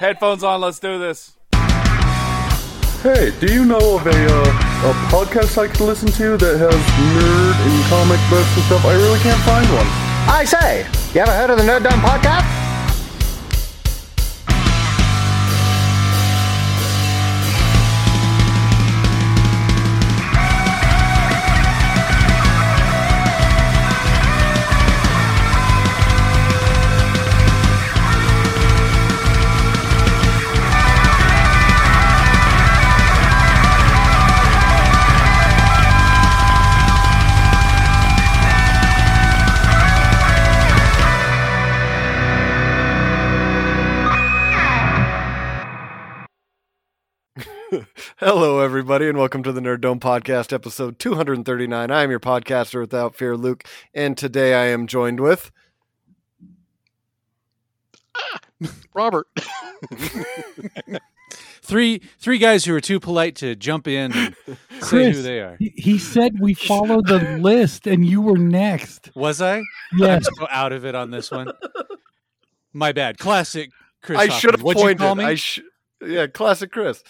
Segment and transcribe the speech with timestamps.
[0.00, 1.36] Headphones on, let's do this.
[3.02, 6.72] Hey, do you know of a, uh, a podcast I could listen to that has
[6.72, 8.86] nerd and comic books and stuff?
[8.86, 9.86] I really can't find one.
[10.26, 12.59] I say, you ever heard of the Nerd Dumb Podcast?
[48.60, 51.90] Hello, everybody, and welcome to the Nerd Dome Podcast, episode 239.
[51.90, 53.64] I am your podcaster without fear, Luke,
[53.94, 55.50] and today I am joined with.
[58.14, 58.38] Ah,
[58.92, 59.28] Robert.
[61.62, 65.40] Three three guys who are too polite to jump in and say Chris, who they
[65.40, 65.56] are.
[65.58, 69.10] He, he said we follow the list and you were next.
[69.16, 69.56] Was I?
[69.56, 69.64] I'm
[69.96, 70.28] Yes.
[70.36, 71.50] so out of it on this one.
[72.74, 73.16] My bad.
[73.16, 73.70] Classic
[74.02, 74.18] Chris.
[74.18, 74.64] I should have Hoffman.
[74.66, 74.98] What'd you pointed.
[74.98, 75.24] call me?
[75.24, 75.60] I sh-
[76.02, 77.02] yeah, classic Chris.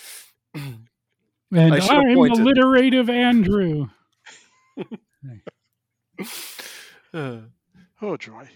[1.53, 2.41] And I I'm pointed.
[2.41, 3.89] alliterative Andrew.
[7.13, 7.39] Uh,
[8.03, 8.49] Oh joy.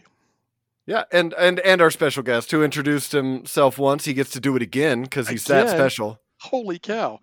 [0.87, 4.57] yeah, and, and and our special guest who introduced himself once, he gets to do
[4.57, 6.19] it again because he's that special.
[6.41, 7.21] Holy cow.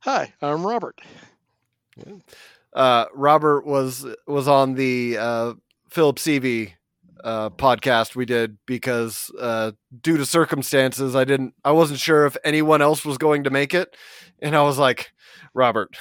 [0.00, 1.00] Hi, I'm Robert.
[2.72, 5.54] Uh, Robert was was on the uh,
[5.90, 6.72] Philip Seavey
[7.22, 9.70] uh, podcast we did because uh,
[10.02, 13.74] due to circumstances, I didn't, I wasn't sure if anyone else was going to make
[13.74, 13.96] it,
[14.44, 15.12] and I was like,
[15.54, 15.96] Robert,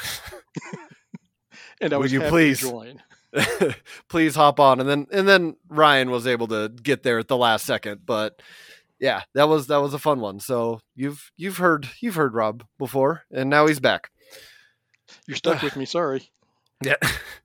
[1.82, 2.62] And I Would was you please?
[2.62, 3.02] join.
[4.10, 7.38] please hop on, and then and then Ryan was able to get there at the
[7.38, 8.42] last second, but.
[9.00, 10.40] Yeah, that was that was a fun one.
[10.40, 14.10] So you've you've heard you've heard Rob before, and now he's back.
[15.28, 16.30] You're stuck with me, sorry.
[16.82, 16.96] Yeah.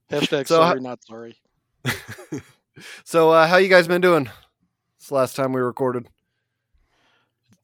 [0.08, 1.36] Hashtag So, sorry, not sorry.
[3.05, 4.30] so uh, how you guys been doing?
[4.98, 6.06] It's the last time we recorded.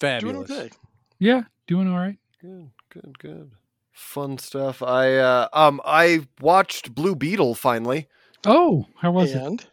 [0.01, 0.49] Fabulous.
[0.49, 0.75] Doing okay.
[1.21, 2.19] Yeah, doing all right.
[2.41, 3.51] Good, good, good.
[3.93, 4.83] Fun stuff.
[4.83, 8.09] I uh um I watched Blue Beetle finally.
[8.47, 9.43] Oh, how was it?
[9.43, 9.67] and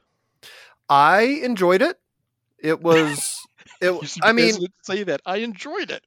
[0.89, 1.99] I enjoyed it.
[2.59, 3.39] It was
[3.81, 5.21] it seem I mean say that.
[5.25, 6.03] I enjoyed it.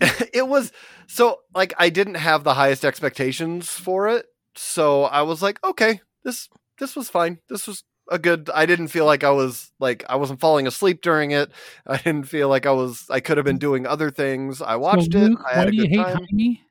[0.32, 0.72] it was
[1.06, 4.26] so like I didn't have the highest expectations for it.
[4.54, 7.38] So I was like, okay, this this was fine.
[7.48, 11.00] This was a good I didn't feel like I was like I wasn't falling asleep
[11.00, 11.50] during it.
[11.86, 14.60] I didn't feel like I was I could have been doing other things.
[14.60, 15.28] I watched so, it.
[15.30, 16.26] Luke, I had a do you good hate time.
[16.30, 16.62] Jaime?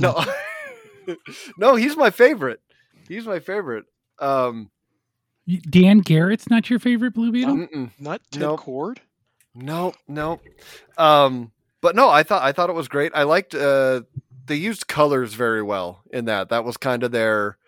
[0.00, 0.24] No,
[1.58, 2.60] no, he's my favorite.
[3.08, 3.84] He's my favorite.
[4.18, 4.70] Um,
[5.68, 7.56] Dan Garrett's not your favorite Blue Beetle?
[7.56, 7.90] mm-mm.
[7.98, 8.60] Not Ted Nope.
[8.60, 8.98] Kord.
[9.54, 10.40] no, no.
[10.96, 13.12] Um, but no, I thought I thought it was great.
[13.14, 13.54] I liked.
[13.54, 14.02] Uh,
[14.46, 16.48] they used colors very well in that.
[16.50, 17.58] That was kind of their.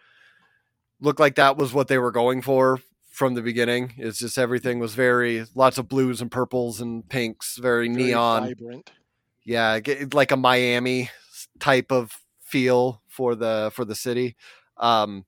[1.05, 3.93] Looked like that was what they were going for from the beginning.
[3.99, 8.47] It's just everything was very lots of blues and purples and pinks, very, Very neon.
[8.47, 8.91] Vibrant.
[9.45, 9.79] yeah
[10.13, 11.11] like a miami
[11.61, 14.35] type of feel for the for the city
[14.79, 15.25] um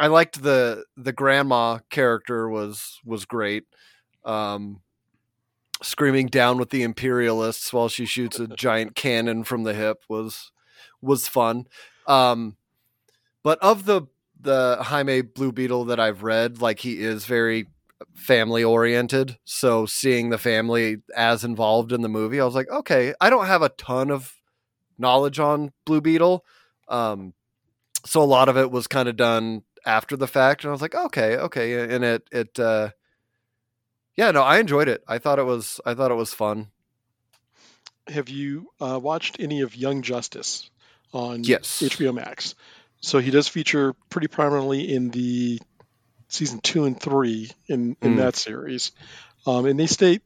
[0.00, 3.64] i liked the the grandma character was was great
[4.24, 4.80] um
[5.82, 10.50] screaming down with the imperialists while she shoots a giant cannon from the hip was
[11.00, 11.66] was fun
[12.08, 12.56] um
[13.42, 14.02] but of the
[14.44, 17.66] the jaime blue beetle that i've read like he is very
[18.14, 23.14] family oriented so seeing the family as involved in the movie i was like okay
[23.20, 24.34] i don't have a ton of
[24.98, 26.44] knowledge on blue beetle
[26.88, 27.32] um
[28.06, 30.82] so a lot of it was kind of done after the fact and i was
[30.82, 32.90] like okay okay and it it uh
[34.16, 36.68] yeah no i enjoyed it i thought it was i thought it was fun
[38.08, 40.70] Have you uh, watched any of Young Justice
[41.12, 41.80] on Yes.
[41.82, 42.54] HBO Max?
[43.04, 45.60] So he does feature pretty prominently in the
[46.28, 48.16] season two and three in, in Mm.
[48.16, 48.92] that series.
[49.46, 50.20] Um, and they stay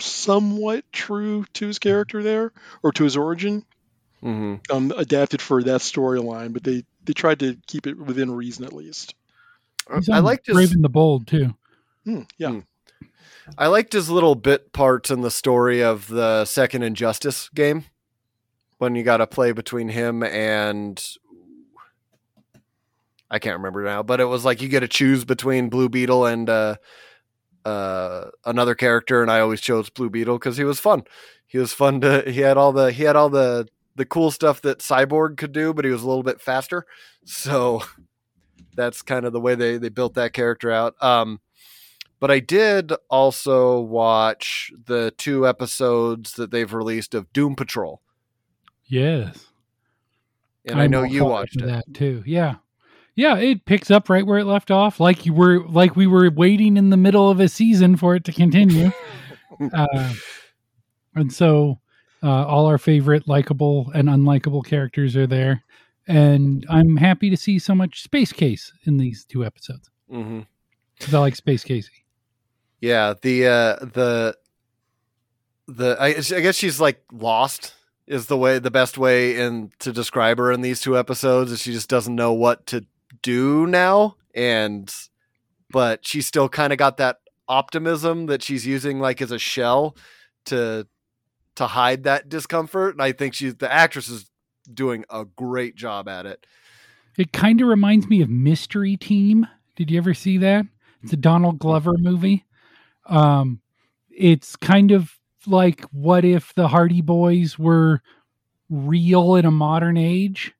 [0.00, 2.52] somewhat true to his character there
[2.82, 3.64] or to his origin,
[4.20, 8.64] hmm um, adapted for that storyline, but they, they tried to keep it within reason
[8.64, 9.14] at least.
[9.94, 11.54] He's i on liked his Brave and the Bold too.
[12.04, 12.50] Hmm, yeah.
[12.50, 12.60] Hmm.
[13.58, 17.84] I liked his little bit parts in the story of the second Injustice game
[18.78, 21.04] when you got to play between him and
[23.32, 26.26] I can't remember now, but it was like you get to choose between Blue Beetle
[26.26, 26.76] and uh,
[27.64, 31.02] uh, another character, and I always chose Blue Beetle because he was fun.
[31.46, 32.22] He was fun to.
[32.30, 35.72] He had all the he had all the the cool stuff that Cyborg could do,
[35.72, 36.84] but he was a little bit faster.
[37.24, 37.82] So
[38.76, 40.94] that's kind of the way they they built that character out.
[41.02, 41.40] Um,
[42.20, 48.00] But I did also watch the two episodes that they've released of Doom Patrol,
[48.86, 49.46] Yes.
[50.66, 51.66] and i I'm know you watched it.
[51.66, 52.22] that too.
[52.26, 52.56] Yeah.
[53.14, 56.30] Yeah, it picks up right where it left off, like you were like we were
[56.30, 58.90] waiting in the middle of a season for it to continue.
[59.74, 60.14] uh,
[61.14, 61.78] and so
[62.22, 65.62] uh, all our favorite likable and unlikable characters are there.
[66.08, 69.90] And I'm happy to see so much Space Case in these two episodes.
[70.10, 70.40] hmm
[70.98, 72.04] Because I like Space Casey.
[72.80, 74.36] Yeah, the uh, the
[75.68, 77.74] the I, I guess she's like lost
[78.06, 81.60] is the way the best way in to describe her in these two episodes is
[81.60, 82.84] she just doesn't know what to
[83.22, 84.92] do now and
[85.70, 87.16] but she's still kind of got that
[87.48, 89.96] optimism that she's using like as a shell
[90.46, 90.86] to
[91.56, 94.30] to hide that discomfort and I think she's the actress is
[94.72, 96.46] doing a great job at it.
[97.18, 99.46] It kind of reminds me of Mystery Team.
[99.76, 100.64] Did you ever see that?
[101.02, 102.46] It's a Donald Glover movie.
[103.06, 103.60] Um,
[104.08, 105.12] it's kind of
[105.46, 108.00] like what if the Hardy Boys were
[108.70, 110.54] real in a modern age,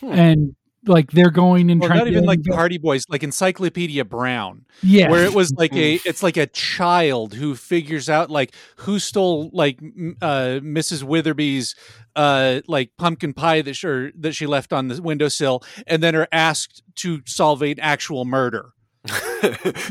[0.00, 0.12] Hmm.
[0.12, 4.04] and like they're going and Or trying not even like the Hardy Boys, like Encyclopedia
[4.04, 8.54] Brown, yeah, where it was like a, it's like a child who figures out like
[8.76, 9.78] who stole like
[10.20, 11.04] uh, Mrs.
[11.04, 11.74] Witherby's
[12.16, 16.28] uh, like pumpkin pie that she that she left on the windowsill, and then are
[16.32, 18.72] asked to solve an actual murder.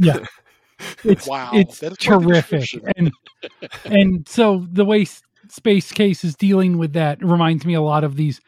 [0.01, 0.25] yeah.
[1.03, 2.67] It's, Wow, it's that is terrific,
[2.97, 3.11] and
[3.85, 5.05] and so the way
[5.47, 8.41] Space Case is dealing with that reminds me a lot of these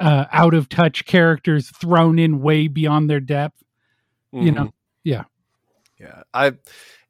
[0.00, 3.62] uh, out of touch characters thrown in way beyond their depth.
[4.32, 5.24] You know, Yeah,
[5.98, 6.22] yeah.
[6.32, 6.52] I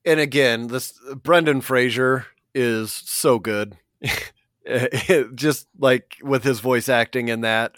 [0.04, 3.76] and again, this Brendan Fraser is so good.
[5.34, 7.76] Just like with his voice acting in that.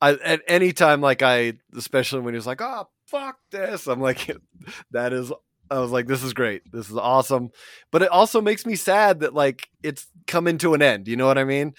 [0.00, 4.00] I at any time like I especially when he was like, "Oh, fuck this." I'm
[4.00, 4.30] like
[4.90, 5.32] that is
[5.70, 6.70] I was like this is great.
[6.70, 7.50] This is awesome.
[7.90, 11.08] But it also makes me sad that like it's coming to an end.
[11.08, 11.74] You know what I mean?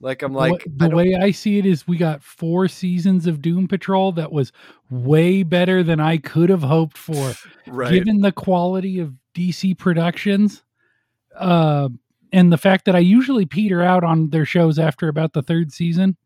[0.00, 3.26] Like I'm like I the don't- way I see it is we got four seasons
[3.26, 4.52] of Doom Patrol that was
[4.90, 7.32] way better than I could have hoped for.
[7.66, 7.92] right.
[7.92, 10.62] given the quality of DC productions,
[11.36, 11.88] uh,
[12.32, 15.72] and the fact that I usually peter out on their shows after about the third
[15.72, 16.16] season,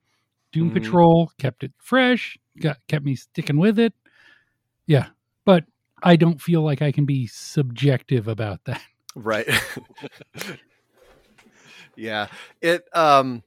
[0.52, 0.74] Doom Mhm.
[0.74, 3.92] Patrol kept it fresh, got kept me sticking with it.
[4.86, 5.08] Yeah,
[5.44, 5.64] but
[6.02, 8.82] I don't feel like I can be subjective about that.
[9.14, 9.46] right
[11.96, 12.28] yeah
[12.60, 13.42] it um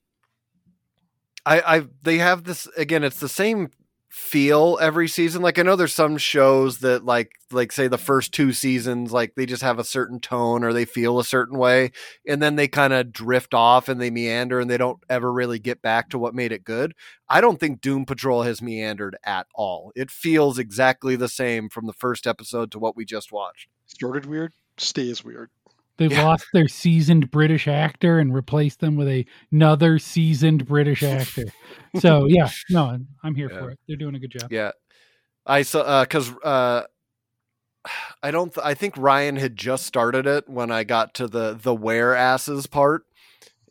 [1.46, 3.70] i i they have this again it's the same
[4.12, 5.42] feel every season.
[5.42, 9.36] Like i know there's some shows that like like say the first two seasons like
[9.36, 11.92] they just have a certain tone or they feel a certain way
[12.28, 15.60] and then they kind of drift off and they meander and they don't ever really
[15.60, 16.94] get back to what made it good.
[17.30, 19.94] I don't think doom patrol has meandered at all.
[19.96, 23.70] It feels exactly the same from the first episode to what we just watched.
[23.86, 25.50] Started weird, stays weird.
[26.07, 26.24] They Yeah.
[26.24, 31.45] lost their seasoned British actor and replaced them with a, another seasoned British actor.
[32.00, 33.59] So yeah, no, I'm- here Yeah.
[33.59, 33.80] for it.
[33.88, 34.51] They're doing a good job.
[34.51, 34.71] Yeah,
[35.45, 36.83] I saw because uh,
[38.24, 38.53] I don't.
[38.53, 42.15] Th- I think Ryan had just started it when I got to the the wear
[42.15, 43.03] asses part,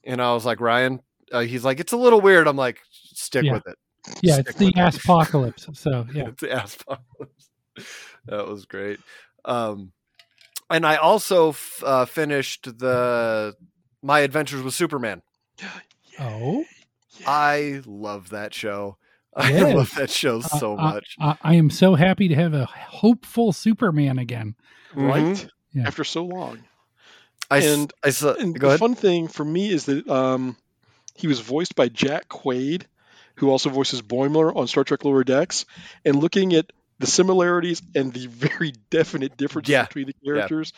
[0.04, 1.00] and I was like, Ryan.
[1.32, 2.48] Uh, he's like, it's a little weird.
[2.48, 3.52] I'm like, stick Yeah.
[3.54, 3.76] with it.
[4.22, 4.96] Yeah, Stick it's the it.
[5.04, 5.68] apocalypse.
[5.74, 7.50] So yeah, It's the ass apocalypse.
[8.26, 8.98] that was great.
[9.44, 9.92] Um,
[10.70, 13.55] and I also f- uh, finished the
[14.02, 15.22] My Adventures with Superman.
[16.20, 16.64] oh.
[17.26, 18.97] I love that show.
[19.37, 21.16] I love that show so I- I- much.
[21.21, 24.54] I, I am so happy to have a hopeful Superman again.
[24.94, 25.23] Right?
[25.37, 25.49] Mhm.
[25.73, 25.87] Yeah.
[25.87, 26.64] After so long.
[27.50, 28.33] I s- And- I saw.
[28.35, 28.80] And Go the ahead.
[28.80, 30.56] fun thing for me is that um,
[31.14, 32.85] he was voiced by Jack Quaid,
[33.37, 35.64] who also voices Boimler on Star Trek Lower Decks.
[36.04, 39.85] And looking at the similarities and the very definite differences Yeah.
[39.87, 40.73] between the characters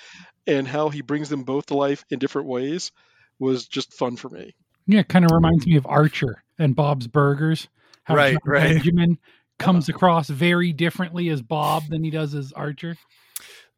[0.47, 2.91] and how he brings them both to life in different ways
[3.39, 4.55] was just fun for me.
[4.87, 7.69] Yeah, it kind of reminds me of Archer and Bob's Burgers.
[8.05, 8.75] How Right, Jon right.
[8.75, 9.19] Benjamin
[9.59, 9.97] comes uh-huh.
[9.97, 12.97] across very differently as Bob than he does as Archer.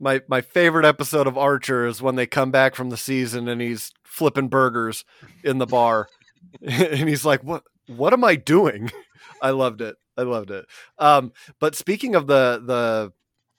[0.01, 3.61] my my favorite episode of Archer is when they come back from the season and
[3.61, 5.05] he's flipping burgers
[5.43, 6.09] in the bar,
[6.63, 7.65] and he's like, "What?
[7.87, 8.91] What am I doing?"
[9.43, 9.97] I loved it.
[10.17, 10.67] I loved it.
[10.99, 13.13] Um, but speaking of the the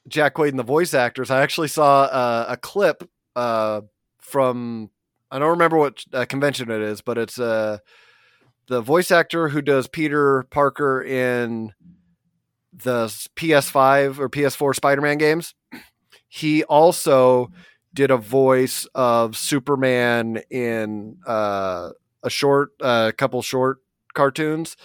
[0.07, 2.05] Jack Quaid and the voice actors, I actually saw
[2.47, 3.81] a clip uh,
[4.19, 4.89] from
[5.31, 7.79] I don't remember what uh, convention it is, but it's uh,
[8.67, 11.73] the voice actor who does Peter Parker in
[12.71, 15.53] the PS5 or PS4 Spider-Man games.
[16.27, 17.51] He also
[17.93, 21.91] did a voice of Superman in uh,
[22.23, 23.79] a short, a uh, couple short
[24.13, 24.75] cartoons.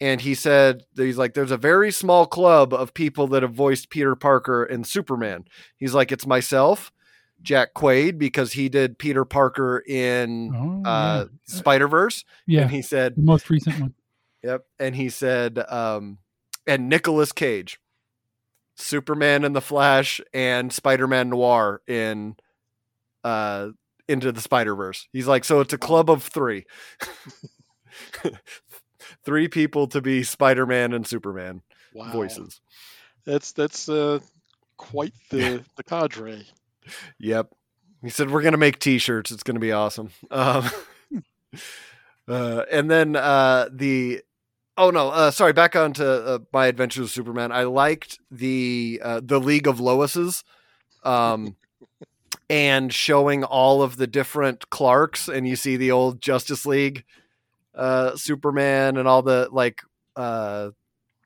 [0.00, 3.90] And he said, he's like, there's a very small club of people that have voiced
[3.90, 5.44] Peter Parker and Superman.
[5.76, 6.90] He's like, it's myself,
[7.42, 12.62] Jack Quaid because he did Peter Parker in Oh, uh, Spider Verse, yeah.
[12.62, 13.94] and he said, the most recent one.
[14.42, 16.18] "Yep," and he said, um,
[16.66, 17.78] and nicolas Cage,
[18.76, 22.36] Superman and the Flash, and Spider Man Noir in
[23.22, 23.68] uh,
[24.08, 25.08] Into the Spider Verse.
[25.12, 26.64] He's like, so it's a club of three,
[29.24, 31.62] three people to be Spider Man and Superman
[31.94, 32.12] Wow.
[32.12, 32.60] voices.
[33.24, 34.20] That's that's uh,
[34.76, 36.46] quite the the cadre.
[37.18, 37.52] Yep.
[38.02, 39.30] He said we're gonna make T-shirts.
[39.30, 40.10] It's gonna be awesome.
[40.30, 40.68] Um,
[42.28, 44.22] uh, and then uh, the
[44.76, 45.52] oh no, uh, sorry.
[45.52, 47.50] Back on to uh, my Adventures of Superman.
[47.52, 50.44] I liked the uh, the League of Loises,
[51.02, 51.56] um,
[52.50, 57.04] and showing all of the different Clarks, and you see the old Justice League
[57.80, 59.82] uh, Superman, and all the like.
[60.16, 60.70] Uh,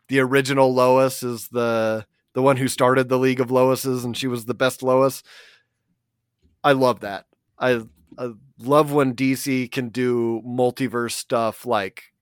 [0.09, 4.27] the original Lois is the the one who started the League of Loises, and she
[4.27, 5.23] was the best Lois.
[6.63, 7.27] I love that.
[7.59, 7.83] I,
[8.19, 12.13] I love when DC can do multiverse stuff like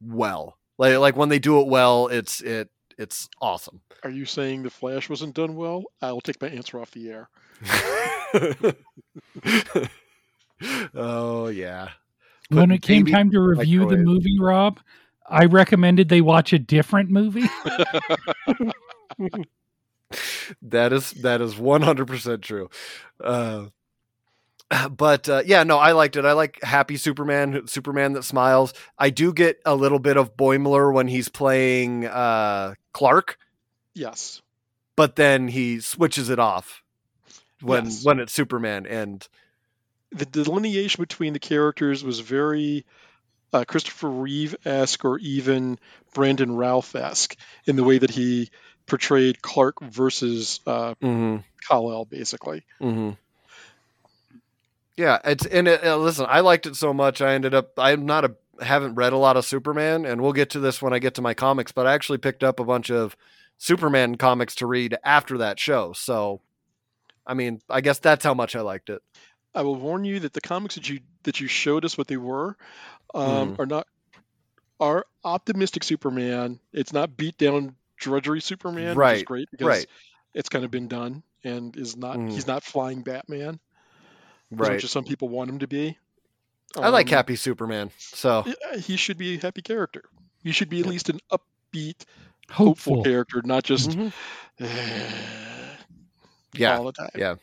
[0.00, 0.58] well.
[0.78, 3.80] Like like when they do it well, it's it it's awesome.
[4.02, 5.84] Are you saying the Flash wasn't done well?
[6.02, 7.28] I'll take my answer off the air.
[10.94, 11.90] oh yeah.
[12.50, 14.80] When it came time to review the movie, Rob,
[15.28, 17.48] I recommended they watch a different movie.
[20.62, 22.68] that is that is 100% true
[23.22, 23.66] uh
[24.90, 29.10] but uh, yeah no i liked it i like happy superman superman that smiles i
[29.10, 33.38] do get a little bit of boimler when he's playing uh clark
[33.94, 34.42] Yes.
[34.96, 36.82] but then he switches it off
[37.60, 38.04] when Yes.
[38.04, 39.26] when it's superman and
[40.14, 42.86] The delineation between the characters was very
[43.52, 45.78] uh, Christopher Reeve esque or even
[46.12, 48.50] Brandon Routh esque in the way that he
[48.86, 52.64] portrayed Clark versus uh, mm-hmm, Kal-El, basically.
[52.80, 53.10] mm-hmm.
[54.96, 58.06] yeah it's and it, uh, listen i liked it so much i ended up i'm
[58.06, 60.98] not a haven't read a lot of superman and we'll get to this when i
[60.98, 63.16] get to my comics but i actually picked up a bunch of
[63.58, 66.40] superman comics to read after that show so
[67.26, 69.02] i mean i guess that's how much i liked it
[69.54, 72.16] I will warn you that the comics that you that you showed us what they
[72.16, 72.56] were
[73.14, 73.86] um, are not
[74.80, 76.60] are optimistic Superman.
[76.72, 79.88] It's not beat down drudgery Superman, which is Right, great because right.
[80.34, 82.30] it's kind of been done and is not Mm.
[82.32, 83.60] he's not flying Batman
[84.58, 85.98] right as some people want him to be.
[86.80, 88.44] i like Um, happy superman so
[88.78, 90.02] He should be a happy character.
[90.42, 92.04] He should be at least an upbeat,
[92.50, 93.02] hopeful, Hopeful.
[93.04, 94.12] character, not just Mhm.
[96.54, 97.08] yeah all the time.
[97.16, 97.34] yeah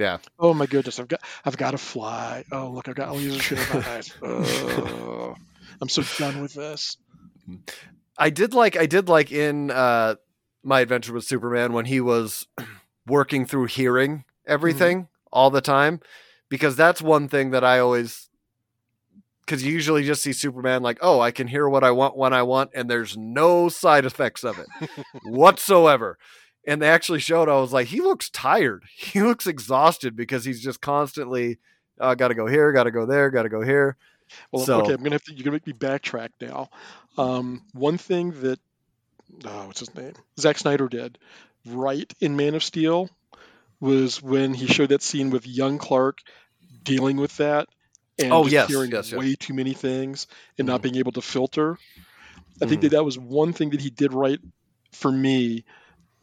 [0.00, 2.44] yeah Oh my goodness, I've got I've got to fly.
[2.50, 4.12] Oh look, I've got laser shit in my eyes.
[4.22, 5.36] Oh,
[5.80, 6.96] I'm so done with this.
[8.18, 10.16] I did like I did like in uh
[10.62, 12.46] my adventure with Superman when he was
[13.06, 16.00] working through hearing everything all the time
[16.48, 18.28] because that's one thing that I always
[19.46, 22.32] cuz you usually just see Superman like oh I can hear what I want when
[22.32, 24.66] I want and there's no side effects of it
[25.24, 26.18] whatsoever
[26.66, 30.62] and they actually showed I was like he looks tired he looks exhausted because he's
[30.62, 31.58] just constantly
[31.98, 33.96] uh, got to go here got to go there got to go here
[34.52, 35.34] Well, So- okay, I'm gonna have to.
[35.34, 36.70] You're gonna make me backtrack now.
[37.18, 38.60] Um, one thing that,
[39.44, 40.12] oh, what's his name?
[40.38, 41.18] Zack Snyder did
[41.66, 43.10] right in Man of Steel
[43.80, 46.18] was when he showed that scene with young Clark
[46.84, 47.68] dealing with that
[48.18, 49.18] and Oh, yes, hearing yes, yes.
[49.18, 50.26] way too many things
[50.58, 50.82] and not Mhm.
[50.84, 51.76] being able to filter.
[52.62, 52.82] I think Mhm.
[52.82, 54.38] that that was one thing that he did right
[54.92, 55.64] for me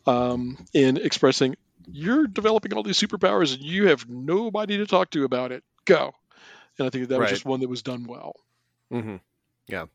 [0.07, 1.55] um, in expressing
[1.89, 5.63] you're developing all these superpowers and you have nobody to talk to about it.
[5.85, 6.11] Go.
[6.77, 7.29] And I think that, that was Right.
[7.29, 8.35] just one that was done well.
[8.91, 9.15] Mm-hmm.
[9.67, 9.85] Yeah.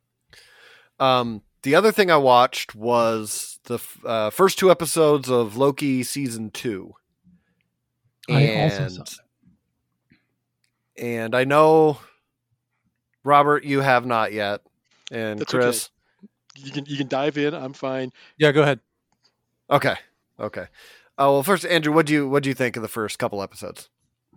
[0.99, 6.02] Um, the other thing I watched was the f- uh, first two episodes of Loki
[6.02, 6.95] season two.
[8.31, 11.02] I also And, saw that.
[11.04, 11.99] and I know,
[13.25, 14.61] Robert, you have not yet.
[15.11, 15.62] And That's okay.
[15.64, 15.90] Chris.
[16.57, 17.54] You can you can dive in.
[17.54, 18.12] I'm fine.
[18.38, 18.81] Yeah, go ahead.
[19.73, 19.95] Okay.
[20.38, 20.67] Okay.
[21.19, 23.43] Oh well, first, Andrew, what do you what do you think of the first couple
[23.43, 23.88] episodes?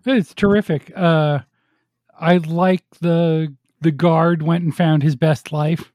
[0.05, 0.91] It's terrific.
[0.95, 1.39] Uh,
[2.19, 5.91] I like the the guard went and found his best life,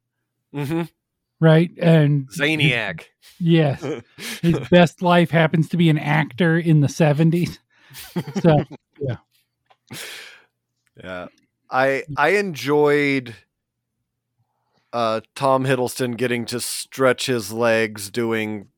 [0.54, 0.82] Mm-hmm.
[1.40, 1.70] right?
[1.78, 3.04] And Zaniac.
[3.38, 3.84] yes,
[4.42, 7.58] his best life happens to be an actor in the seventies.
[8.42, 8.64] So
[9.00, 9.16] yeah,
[11.02, 11.26] Yeah.
[11.70, 13.34] I I enjoyed
[14.92, 18.68] uh Tom Hiddleston getting to stretch his legs doing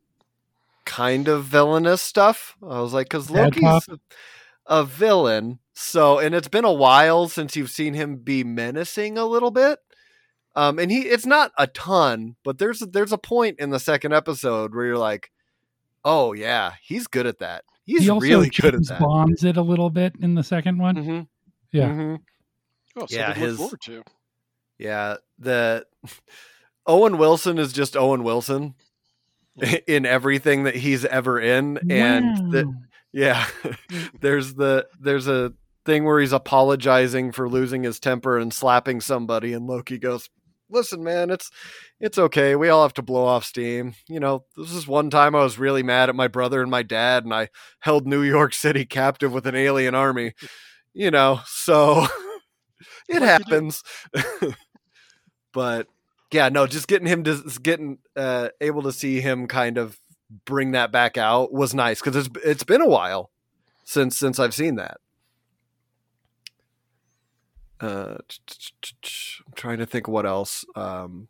[0.85, 2.57] kind of villainous stuff.
[2.63, 3.99] I was like cuz Bad Loki's a,
[4.67, 5.59] a villain.
[5.75, 9.79] So and it's been a while since you've seen him be menacing a little bit.
[10.55, 14.13] Um and he it's not a ton, but there's there's a point in the second
[14.13, 15.31] episode where you're like,
[16.05, 19.01] "Oh yeah, he's good at that." he's he also really good at James that.
[19.01, 20.97] Bombs it a little bit in the second one.
[20.97, 21.21] hmm
[21.73, 21.93] Yeah.
[21.93, 22.15] hmm
[22.97, 24.03] Oh, something Yeah, his- look forward to.
[24.79, 25.87] Yeah, the
[26.87, 28.75] Owen Wilson is just Owen Wilson
[29.87, 32.73] in everything that he's ever in, and the,
[33.13, 33.47] yeah,
[34.21, 35.53] there's the there's a
[35.85, 40.31] thing where he's apologizing for losing his temper and slapping somebody, and Loki goes,
[40.71, 41.51] "Listen, man, it's
[42.01, 42.57] it's okay.
[42.57, 43.95] We all have to blow off steam.
[44.09, 46.83] You know, this is one time I was really mad at my brother and my
[46.83, 47.49] dad, and I
[47.81, 50.33] held New York City captive with an alien army.
[50.95, 52.07] You know, so
[53.09, 53.83] it happens."
[55.53, 55.87] but
[56.33, 59.99] yeah, no, just getting him to getting uh, able to see him kind of
[60.45, 63.31] bring that back out was nice because it's it's been a while
[63.85, 64.99] since since I've seen that.
[67.81, 68.19] Uh,
[69.47, 70.65] I'm trying to think what else.
[70.77, 71.29] Um,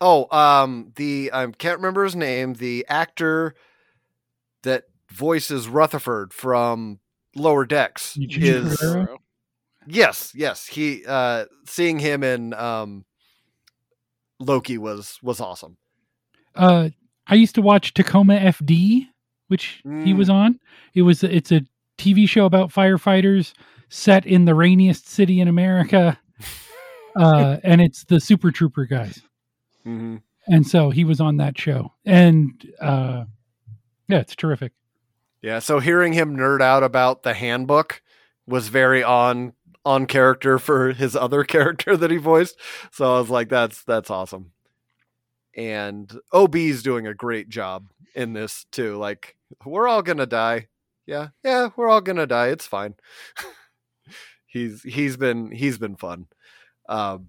[0.00, 2.54] oh, um, the I can't remember his name.
[2.54, 3.54] The actor
[4.62, 7.00] that voices Rutherford from
[7.36, 8.82] Lower Decks is?
[9.86, 10.66] Yes, yes.
[10.66, 13.04] He uh seeing him in um
[14.40, 15.76] Loki was was awesome.
[16.54, 16.90] Uh,
[17.26, 19.06] I used to watch Tacoma FD,
[19.48, 20.16] which he Mm.
[20.16, 20.58] was on.
[20.94, 21.62] It was it's a
[21.98, 23.52] TV show about firefighters
[23.88, 26.18] set in the rainiest city in America,
[27.16, 29.22] uh, and it's the Super Trooper guys.
[29.86, 30.16] Mm-hmm.
[30.48, 33.24] And so he was on that show, and uh,
[34.08, 34.72] yeah, it's terrific.
[35.40, 38.02] Yeah, so hearing him nerd out about the handbook
[38.46, 39.52] was very on
[39.84, 42.58] on character for his other character that he voiced.
[42.90, 44.52] So I was like, that's that's awesome.
[45.54, 48.96] And OB's doing a great job in this too.
[48.96, 50.68] Like, we're all gonna die.
[51.06, 52.48] Yeah, yeah, we're all gonna die.
[52.48, 52.94] It's fine.
[54.46, 56.26] he's he's been he's been fun.
[56.88, 57.28] Um,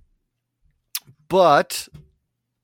[1.28, 1.88] but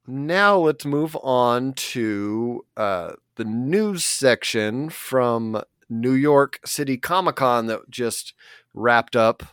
[0.07, 7.67] now let's move on to uh, the news section from New York City Comic Con
[7.67, 8.33] that just
[8.73, 9.43] wrapped up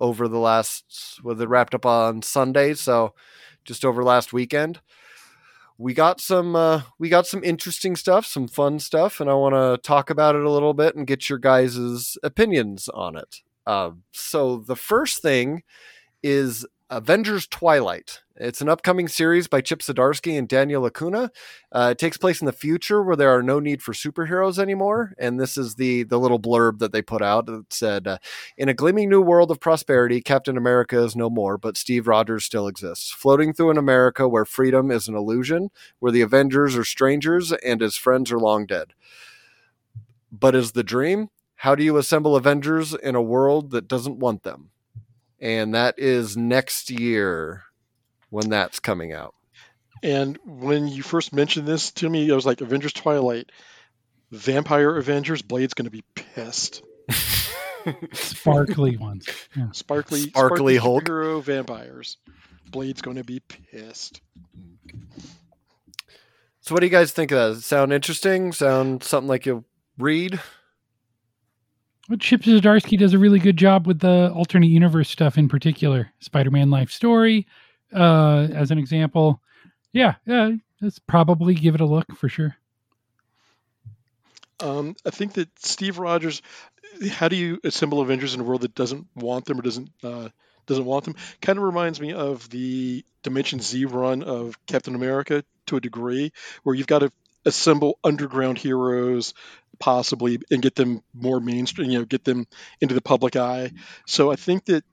[0.00, 3.14] over the last was it wrapped up on Sunday, so
[3.64, 4.80] just over last weekend.
[5.78, 9.54] We got some uh, we got some interesting stuff, some fun stuff, and I want
[9.54, 13.42] to talk about it a little bit and get your guys' opinions on it.
[13.66, 15.62] Uh, so the first thing
[16.22, 18.20] is Avengers Twilight.
[18.36, 21.30] It's an upcoming series by Chip Zdarsky and Daniel Acuña.
[21.72, 25.12] Uh, it takes place in the future where there are no need for superheroes anymore,
[25.18, 27.48] and this is the the little blurb that they put out.
[27.48, 28.18] It said, uh,
[28.56, 32.44] "In a gleaming new world of prosperity, Captain America is no more, but Steve Rogers
[32.44, 36.84] still exists, floating through an America where freedom is an illusion, where the Avengers are
[36.84, 38.92] strangers and his friends are long dead.
[40.30, 41.30] But is the dream?
[41.56, 44.70] How do you assemble Avengers in a world that doesn't want them?"
[45.40, 47.62] And that is next year
[48.30, 49.34] when that's coming out.
[50.02, 53.50] And when you first mentioned this to me, I was like, Avengers Twilight,
[54.30, 56.82] Vampire Avengers, Blade's going to be pissed.
[58.12, 59.28] Sparkly ones.
[59.54, 59.70] Yeah.
[59.72, 61.04] Sparkly, Sparkly Hulk.
[61.04, 62.18] superhero vampires.
[62.70, 64.20] Blade's going to be pissed.
[66.60, 67.62] So, what do you guys think of that?
[67.62, 68.52] Sound interesting?
[68.52, 69.64] Sound something like you'll
[69.98, 70.40] read?
[72.20, 76.12] Chip Zdarsky does a really good job with the alternate universe stuff in particular.
[76.20, 77.46] Spider-Man Life Story,
[77.92, 79.40] uh, as an example.
[79.92, 82.56] Yeah, yeah, let's probably give it a look for sure.
[84.60, 86.42] Um, I think that Steve Rogers.
[87.10, 90.28] How do you assemble Avengers in a world that doesn't want them or doesn't uh,
[90.66, 91.16] doesn't want them?
[91.42, 96.32] Kind of reminds me of the Dimension Z run of Captain America to a degree,
[96.62, 97.12] where you've got to
[97.44, 99.34] assemble underground heroes
[99.78, 101.90] possibly and get them more mainstream.
[101.90, 102.46] You know, get them
[102.80, 103.72] into the public eye.
[104.06, 104.84] So I think that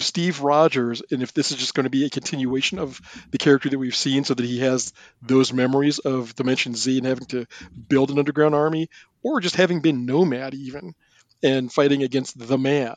[0.00, 3.68] Steve Rogers, and if this is just going to be a continuation of the character
[3.68, 7.46] that we've seen, so that he has those memories of Dimension Z and having to
[7.88, 8.88] build an underground army,
[9.22, 10.94] or just having been nomad even
[11.42, 12.96] and fighting against the man,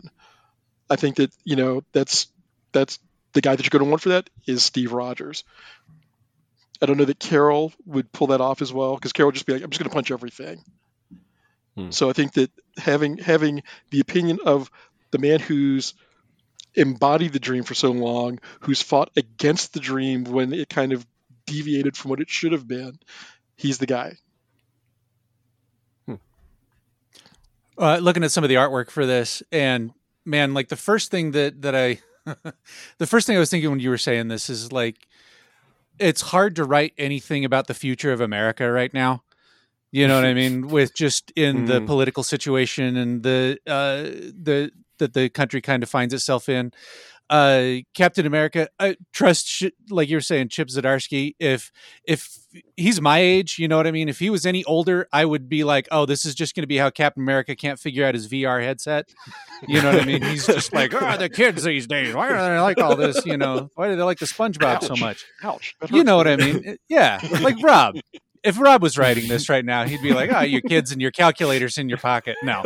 [0.89, 2.27] I think that you know that's
[2.71, 2.99] that's
[3.33, 5.43] the guy that you're going to want for that is Steve Rogers.
[6.81, 9.45] I don't know that Carol would pull that off as well because Carol would just
[9.45, 10.63] be like, I'm just going to punch everything.
[11.75, 11.91] Hmm.
[11.91, 14.69] So I think that having having the opinion of
[15.11, 15.93] the man who's
[16.75, 21.05] embodied the dream for so long, who's fought against the dream when it kind of
[21.45, 22.99] deviated from what it should have been,
[23.55, 24.17] he's the guy.
[27.77, 29.91] uh, looking at some of the artwork for this, and
[30.25, 31.99] man, like the first thing that that I,
[32.97, 35.07] the first thing I was thinking when you were saying this is like,
[35.99, 39.23] it's hard to write anything about the future of America right now.
[39.91, 40.67] You know what I mean?
[40.69, 41.85] With just in the Mhm.
[41.87, 46.71] political situation and the uh, the that the country kind of finds itself in.
[47.29, 51.35] Uh, Captain America, I trust Sh- like you're saying, Chip Zdarsky.
[51.39, 51.71] If
[52.03, 52.37] if
[52.75, 54.09] he's my age, you know what I mean.
[54.09, 56.67] If he was any older, I would be like, oh, this is just going to
[56.67, 59.09] be how Captain America can't figure out his VR headset.
[59.67, 60.21] You know what I mean?
[60.21, 63.25] He's just like, oh, the kids these days, why do they like all this?
[63.25, 65.25] You know, why do they like the SpongeBob so much?
[65.43, 65.75] Ouch.
[65.89, 66.77] You know what I mean?
[66.87, 67.95] Yeah, like Rob.
[68.43, 71.11] If Rob was writing this right now, he'd be like, "Oh, your kids and your
[71.11, 72.63] calculators in your pocket." No,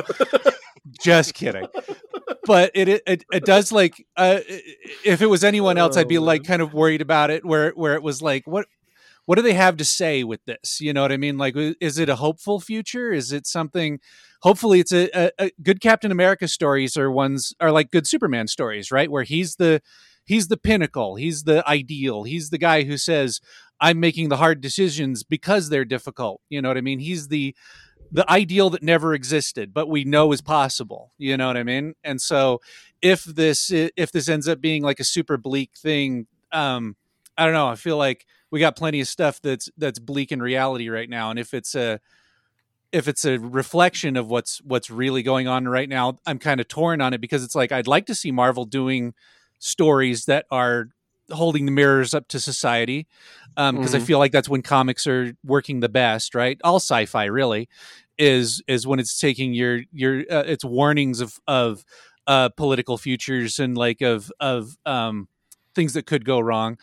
[0.99, 1.67] just kidding.
[2.45, 4.39] But it it, it, does like uh,
[5.05, 7.45] if it was anyone else, I'd be like kind of worried about it.
[7.45, 8.65] Where where it was like, what
[9.25, 10.81] what do they have to say with this?
[10.81, 11.37] You know what I mean?
[11.37, 13.11] Like, is it a hopeful future?
[13.11, 13.99] Is it something?
[14.41, 18.47] Hopefully, it's a, a, a good Captain America stories are ones are like good Superman
[18.47, 19.11] stories, right?
[19.11, 19.81] Where he's the
[20.25, 23.39] he's the pinnacle, he's the ideal, he's the guy who says,
[23.79, 26.99] "I'm making the hard decisions because they're difficult." You know what I mean?
[26.99, 27.55] He's the
[28.11, 31.13] the ideal that never existed, but we know is possible.
[31.17, 31.93] You know what I mean?
[32.03, 32.61] And so,
[33.01, 36.95] if this if this ends up being like a super bleak thing, um,
[37.37, 37.67] I don't know.
[37.67, 41.29] I feel like we got plenty of stuff that's that's bleak in reality right now,
[41.29, 41.99] and if it's a
[42.91, 46.67] if it's a reflection of what's what's really going on right now, I'm kind of
[46.67, 49.13] torn on it because it's like I'd like to see Marvel doing
[49.59, 50.89] stories that are
[51.31, 53.07] holding the mirrors up to society
[53.55, 54.05] because I Mhm.
[54.05, 56.59] feel like that's when comics are working the best, right?
[56.63, 57.69] All sci-fi really
[58.21, 61.83] is is when it's taking your your uh, its warnings of of
[62.27, 65.27] uh, political futures and like of of um,
[65.75, 66.77] things that could go wrong.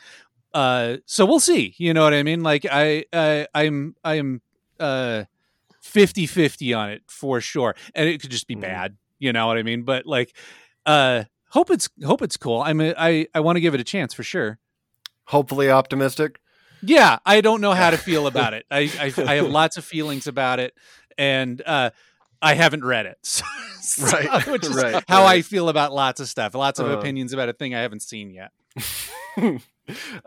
[0.53, 1.75] Uh, so we'll see.
[1.79, 2.43] You know what I mean?
[2.43, 4.43] Like I, I I'm I'm
[4.81, 5.25] uh
[5.83, 8.61] 50-50 on it for sure, and it could just be Mhm.
[8.61, 8.97] bad.
[9.19, 9.83] You know what I mean?
[9.85, 10.37] But like,
[10.87, 12.61] uh, hope it's hope it's cool.
[12.61, 14.59] I mean, I I want to give it a chance for sure.
[15.27, 16.41] Hopefully optimistic.
[16.83, 18.65] Yeah, I don't know how to feel about it.
[18.71, 20.75] I, I I have lots of feelings about it,
[21.19, 21.91] and uh,
[22.41, 23.19] I haven't read it.
[23.81, 26.55] So- Right, which is right, how I feel about lots of stuff.
[26.55, 26.99] Lots of Uh.
[26.99, 28.51] opinions about a thing I haven't seen yet.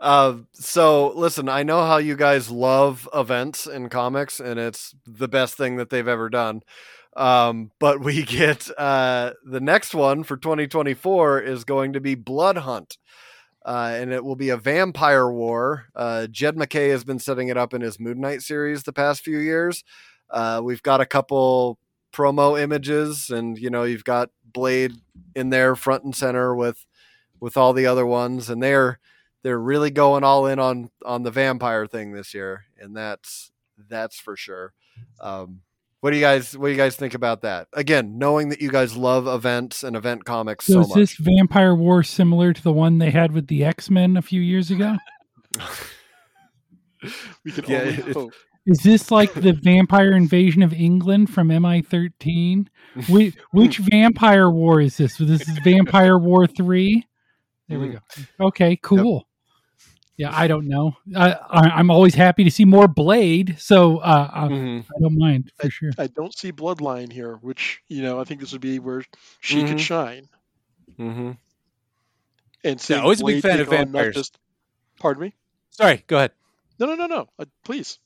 [0.00, 5.28] uh, so listen, I know how you guys love events in comics, and it's the
[5.28, 6.62] best thing that they've ever done.
[7.16, 12.58] Um, but we get uh, the next one for 2024 is going to be Blood
[12.58, 12.98] Hunt.
[13.64, 15.84] Uh, and it will be a vampire war.
[15.94, 19.22] Uh, Jed MacKay has been setting it up in his Moon Knight series the past
[19.22, 19.84] few years.
[20.32, 21.78] Uh, we've got a couple
[22.12, 24.92] promo images, and you know you've got Blade
[25.34, 26.84] in there front and center with
[27.40, 28.98] with all the other ones, and they're
[29.42, 33.50] they're really going all in on on the vampire thing this year, and that's
[33.88, 34.72] that's for sure.
[35.20, 35.60] Um,
[36.00, 37.68] what do you guys what do you guys think about that?
[37.72, 40.96] Again, knowing that you guys love events and event comics So, so, is much.
[40.96, 44.40] this Vampire War similar to the one they had with the X Men a few
[44.40, 44.96] years ago?
[47.44, 48.32] We can Yeah, only it- hope.
[48.66, 52.68] Is this like the vampire invasion of England from MI13?
[53.08, 55.16] Which, which vampire war is this?
[55.16, 57.04] This is Vampire War 3?
[57.68, 57.98] There we go.
[58.40, 59.26] Okay, cool.
[60.16, 60.92] Yeah, I don't know.
[61.16, 64.84] I, I, I'm always happy to see more Blade, so uh, I, Mhm.
[64.84, 65.90] I don't mind for sure.
[65.98, 69.02] I don't see Bloodline here, which you know I think this would be where
[69.40, 69.68] she Mhm.
[69.68, 70.28] could shine.
[70.98, 71.30] Mm-hmm.
[72.62, 74.14] And seeing always a big fan of take vampires.
[74.14, 74.38] just-
[75.00, 75.34] pardon me.
[75.70, 76.32] Sorry, go ahead.
[76.78, 77.28] No, no, no, no.
[77.38, 77.98] Uh, please.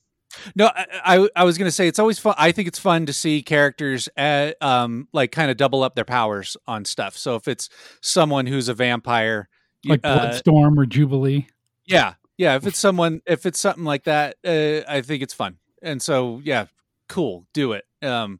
[0.55, 0.85] No, I,
[1.17, 2.35] I, I was going to say it's always fun.
[2.37, 6.05] I think it's fun to see characters at, um like kind of double up their
[6.05, 7.17] powers on stuff.
[7.17, 7.69] So if it's
[8.01, 9.49] someone who's a vampire,
[9.85, 11.47] Like uh, Bloodstorm or Jubilee.
[11.85, 12.55] yeah, yeah.
[12.55, 15.57] If it's someone, if it's something like that, uh, I think it's fun.
[15.81, 16.65] And so yeah,
[17.07, 17.85] cool, do it.
[18.01, 18.39] Um,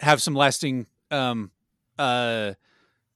[0.00, 1.50] have some lasting, um,
[1.98, 2.54] uh,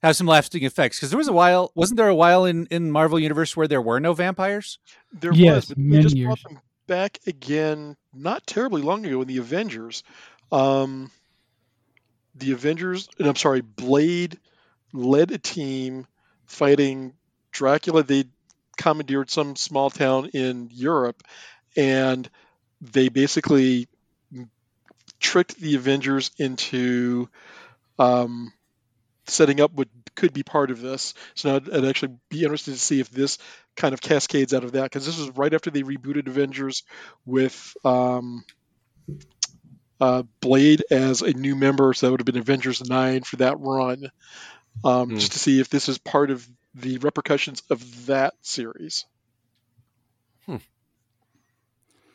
[0.02, 2.90] have some lasting effects because there was a while, wasn't there a while in in
[2.90, 4.78] Marvel Universe where there were no vampires?
[5.12, 6.26] There Yes, was, but they many just years.
[6.26, 10.02] brought them back again not terribly long ago in the Avengers.
[10.52, 11.10] Um,
[12.34, 14.38] the Avengers, and I'm sorry, Blade
[14.92, 16.06] led a team
[16.46, 17.14] fighting
[17.50, 18.02] Dracula.
[18.02, 18.24] They
[18.76, 21.22] commandeered some small town in Europe,
[21.76, 22.28] and
[22.80, 23.88] they basically
[25.18, 27.28] tricked the Avengers into
[27.98, 28.52] um,
[29.26, 31.14] setting up what could be part of this.
[31.34, 33.38] So now I'd, I'd actually be interested to see if this
[33.76, 36.82] kind of cascades out of that because this was right after they rebooted Avengers
[37.24, 38.44] with um,
[40.00, 41.92] uh, Blade as a new member.
[41.94, 44.10] So that would have been Avengers nine for that run,
[44.84, 45.16] um, Hmm.
[45.16, 49.06] just to see if this is part of the repercussions of that series.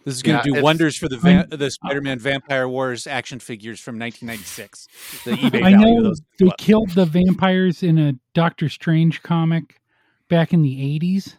[0.05, 3.39] This is going Yeah, to do wonders for the va- the Spider-Man Vampire Wars action
[3.39, 4.87] figures from 1996.
[5.25, 6.21] The eBay I value of know those.
[6.39, 9.79] they killed the vampires in a Doctor Strange comic
[10.29, 11.35] back in the 80s.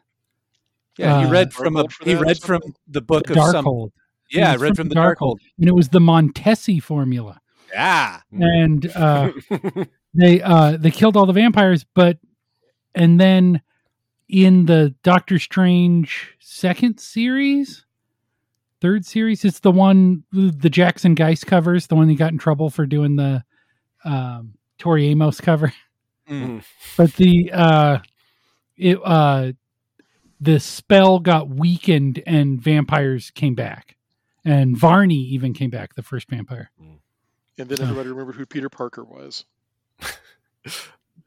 [0.99, 2.75] Yeah, he uh, read from a he read from something?
[2.87, 3.65] the book of some.
[3.65, 3.91] Darkhold.
[4.31, 5.39] Yeah, I read from the Darkhold.
[5.59, 7.41] And it was the Montesi formula.
[7.73, 9.33] Yeah, And uh,
[10.15, 12.19] they uh, they killed all the vampires, but
[12.95, 13.63] and then
[14.29, 17.87] in the Doctor Strange second series,
[18.83, 22.69] third series, it's the one the Jackson Guice covers, the one he got in trouble
[22.69, 23.43] for doing the
[24.05, 25.73] um, Tori Amos cover.
[26.29, 26.63] Mhm.
[26.97, 27.99] But the uh,
[28.77, 29.53] it uh,
[30.41, 33.97] the spell got weakened and vampires came back,
[34.45, 36.71] and Varnae even came back, the first vampire.
[37.59, 39.45] And then everybody remembered who Peter Parker was.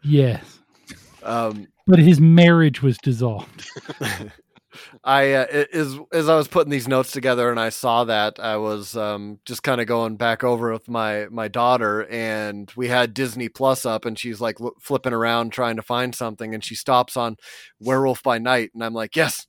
[0.02, 0.60] Yes,
[1.24, 3.70] Um, but his marriage was dissolved.
[5.04, 8.58] I uh, as as I was putting these notes together and I saw that I
[8.58, 13.14] was um, just kind of going back over with my my daughter and we had
[13.14, 16.76] Disney Plus up and she's like lo- flipping around trying to find something and she
[16.76, 17.38] stops on
[17.80, 19.48] Werewolf by Night and I'm like yes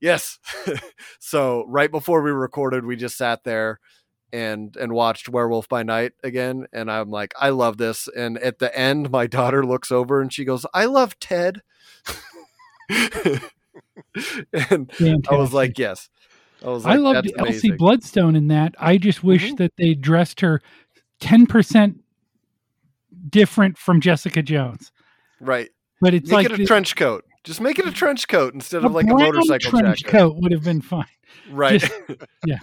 [0.00, 0.38] yes.
[1.20, 3.80] So right before we recorded we just sat there
[4.32, 8.08] and and watched Werewolf by Night again and I'm like I love this.
[8.14, 11.62] And at the end my daughter looks over and she goes I love Ted
[14.72, 16.08] and I was like, yes.
[16.64, 17.68] I was like, I loved Elsa.
[17.76, 18.74] Bloodstone in that.
[18.78, 19.56] I just wish Mhm.
[19.58, 20.60] that they dressed her
[21.20, 22.00] ten percent
[23.28, 24.92] different from Jessica Jones.
[25.40, 25.68] right.
[26.00, 27.24] But it's Make like it a the- trench coat.
[27.44, 30.10] Just make it a trench coat instead of like a motorcycle trench jacket.
[30.10, 31.06] coat would have been fine.
[31.50, 31.80] Right.
[31.80, 31.92] Just-
[32.46, 32.58] yeah.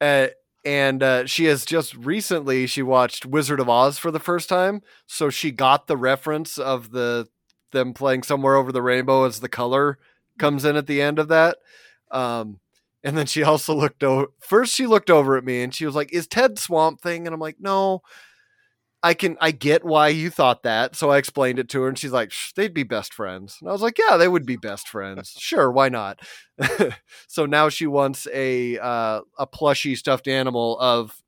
[0.00, 0.28] Uh,
[0.64, 4.82] and uh, she has just recently she watched Wizard of Oz for the first time,
[5.06, 7.26] so she got the reference of the
[7.72, 9.98] them playing somewhere over the rainbow as the color
[10.38, 11.58] comes in at the end of that.
[12.10, 12.60] Um,
[13.04, 14.28] and then she also looked over.
[14.40, 17.34] First, she looked over at me and she was like, "Is Ted Swamp Thing?" And
[17.34, 18.02] I'm like, "No."
[19.04, 21.98] I can I get why you thought that, so I explained it to her, and
[21.98, 24.86] she's like, "They'd be best friends." And I was like, "Yeah, they would be best
[24.88, 25.34] friends.
[25.36, 26.20] Sure, why not?"
[27.26, 31.20] so now she wants a uh, a plushy stuffed animal of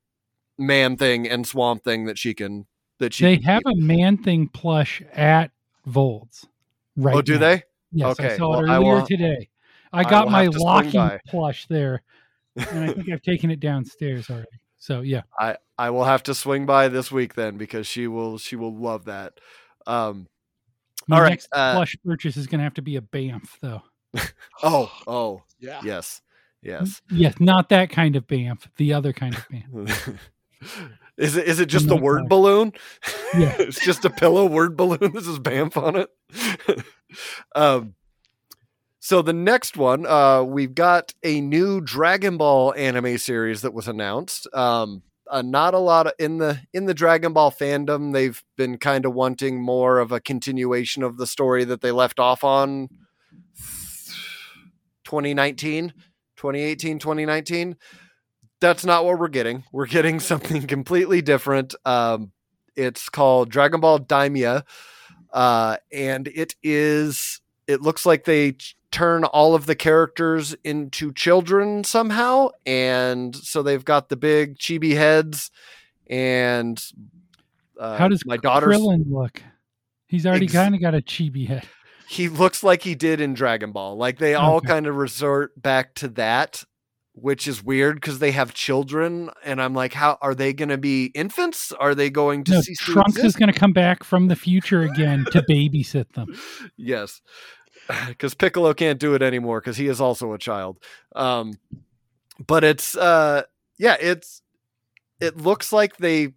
[0.57, 2.65] Man Thing and Swamp Thing that she can
[2.99, 3.25] that she.
[3.25, 3.77] They have keep.
[3.77, 5.51] a man thing plush at
[5.85, 6.47] Volds.
[6.95, 7.15] Right.
[7.15, 7.39] Oh, do now.
[7.39, 7.63] they?
[7.95, 9.49] Yes, I Okay, saw it well, I earlier will- today.
[9.93, 12.01] I I got will my have to swing locking plush there,
[12.57, 14.47] and I think I've taken it downstairs already.
[14.77, 18.37] So yeah, I I will have to swing by this week then because she will
[18.37, 19.39] she will love that.
[19.87, 20.27] Um.
[21.07, 23.47] my All right, next uh, plush purchase is going to have to be a Bamf,
[23.61, 23.81] though.
[24.63, 25.79] Oh oh Yeah.
[25.83, 26.21] yes
[26.61, 27.01] yes.
[27.09, 28.67] Yes, not that kind of Bamf.
[28.77, 30.19] The other kind of Bamf.
[31.17, 32.73] Is it is it just the word balloon?
[33.33, 33.55] Yeah.
[33.59, 35.13] it's just a pillow word balloon.
[35.13, 36.85] This is Bamf on it.
[37.55, 37.95] um.
[38.99, 43.87] So the next one, uh, we've got a new Dragon Ball anime series that was
[43.87, 44.47] announced.
[44.51, 48.13] Um, uh, not a lot of, in the in the Dragon Ball fandom.
[48.13, 52.19] They've been kind of wanting more of a continuation of the story that they left
[52.19, 52.89] off on
[55.05, 55.93] 2019,
[56.35, 57.75] 2018, 2019.
[58.61, 59.63] That's not what we're getting.
[59.71, 61.75] We're getting something completely different.
[61.85, 62.31] Um,
[62.75, 64.63] it's called Dragon Ball Daima,
[65.33, 67.41] uh, and it is.
[67.67, 73.63] It looks like they ch- turn all of the characters into children somehow, and so
[73.63, 75.51] they've got the big chibi heads,
[76.07, 76.81] and
[77.79, 79.41] uh, How does my daughter Krillin look?
[80.07, 81.63] He's already Ex- kind of got a chibi head.
[82.07, 83.97] he looks like he did in Dragon Ball.
[83.97, 86.63] Like they all kind of resort back to that,
[87.15, 90.77] which is weird because they have children, and I'm like, how are they going to
[90.77, 91.71] be infants?
[91.71, 94.81] Are they going to No, to Trunks is going to come back from the future
[94.81, 96.37] again to babysit them.
[96.75, 97.21] yes,
[98.07, 100.77] because Piccolo can't do it anymore because he is also a child.
[101.15, 101.53] Um,
[102.45, 103.43] but it's uh,
[103.77, 104.41] yeah, it's
[105.21, 106.33] it looks like they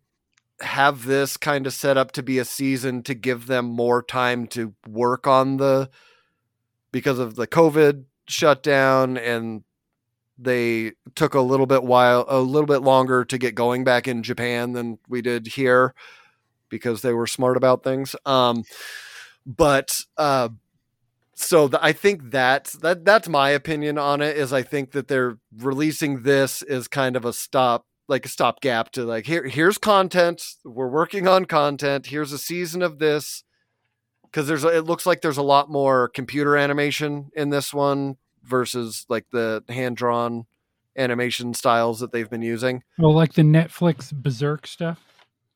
[0.61, 4.47] have this kind of set up to be a season to give them more time
[4.49, 5.91] to work on the
[6.93, 9.63] because of the COVID shutdown and
[10.39, 14.23] they took a little bit while a little bit longer to get going back in
[14.23, 15.95] Japan than we did here
[16.69, 18.15] because they were smart about things.
[18.25, 18.65] Um,
[19.45, 20.51] but uh,
[21.35, 25.39] so I think that's that that's my opinion on it is I think that they're
[25.57, 30.43] releasing this is kind of a stop like a stopgap to like here here's content.
[30.65, 32.07] We're working on content.
[32.07, 33.45] Here's a season of this.
[34.25, 38.17] Because there's it looks like there's a lot more computer animation in this one
[38.49, 40.47] versus like the hand drawn
[40.97, 44.99] animation styles that they've been using Well, like the Netflix Berserk stuff.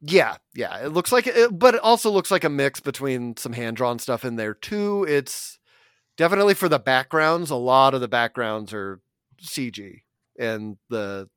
[0.01, 0.79] yeah, yeah.
[0.85, 3.99] It looks like it, but it also looks like a mix between some hand drawn
[3.99, 5.05] stuff in there too.
[5.09, 5.59] It's
[6.17, 7.51] definitely for the backgrounds.
[7.51, 9.01] A lot of the backgrounds are
[9.43, 10.03] CG
[10.39, 11.29] and the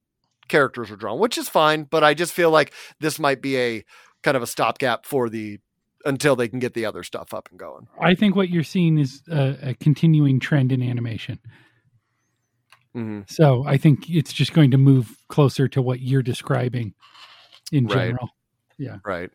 [0.47, 1.83] characters are drawn, which is fine.
[1.83, 3.83] But I just feel like this might be a
[4.21, 5.59] kind of a stopgap for the
[6.05, 7.87] until they can get the other stuff up and going.
[7.99, 11.39] I think what you're seeing is a, a continuing trend in animation.
[12.95, 13.21] Mm-hmm.
[13.27, 16.93] So I think it's just going to move closer to what you're describing
[17.71, 18.07] in Right.
[18.07, 18.29] general.
[18.77, 18.97] Yeah.
[19.03, 19.31] Right.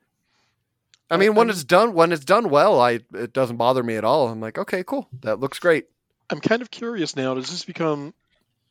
[1.10, 4.04] I mean, when it's done, when it's done well, I it doesn't bother me at
[4.04, 4.28] all.
[4.28, 5.86] I'm like, okay, cool, that looks great.
[6.30, 7.34] I'm kind of curious now.
[7.34, 8.14] Does this become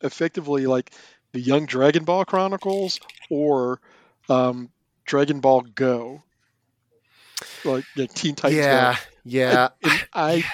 [0.00, 0.90] effectively like
[1.32, 3.80] the Young Dragon Ball Chronicles or
[4.30, 4.70] um,
[5.04, 6.22] Dragon Ball Go?
[7.64, 9.68] Like, like Teen Titans yeah, yeah.
[9.82, 10.44] And I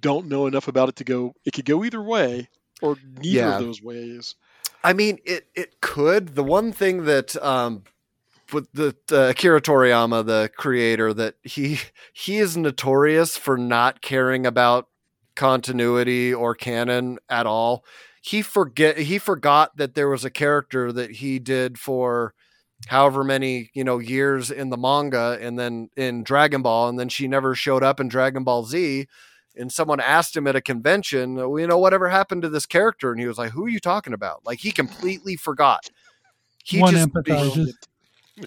[0.00, 1.34] don't know enough about it to go.
[1.44, 2.48] It could go either way,
[2.82, 3.54] or neither Yeah.
[3.58, 4.34] of those ways.
[4.82, 6.34] I mean, it it could.
[6.34, 7.84] The one thing that um,
[8.52, 11.80] with the uh, Akira Toriyama, the creator, that he
[12.12, 14.88] he is notorious for not caring about
[15.36, 17.84] continuity or canon at all.
[18.22, 22.34] He forget he forgot that there was a character that he did for
[22.86, 27.08] however many you know years in the manga and then in Dragon Ball, and then
[27.08, 29.06] she never showed up in Dragon Ball Z.
[29.56, 33.10] And someone asked him at a convention, you know, whatever happened to this character?
[33.10, 35.90] And he was like, "Who are you talking about?" Like he completely forgot.
[36.64, 37.72] He One just empathizes.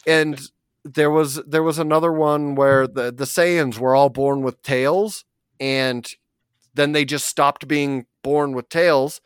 [0.08, 0.40] and
[0.86, 5.26] there was there was another one where the the Saiyans were all born with tails,
[5.60, 6.10] and
[6.74, 9.22] then they just stopped being born with tails.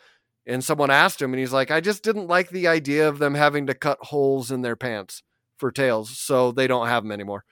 [0.47, 3.35] And someone asked him, and he's like, "I just didn't like the idea of them
[3.35, 5.21] having to cut holes in their pants
[5.57, 7.43] for tails, so they don't have them anymore."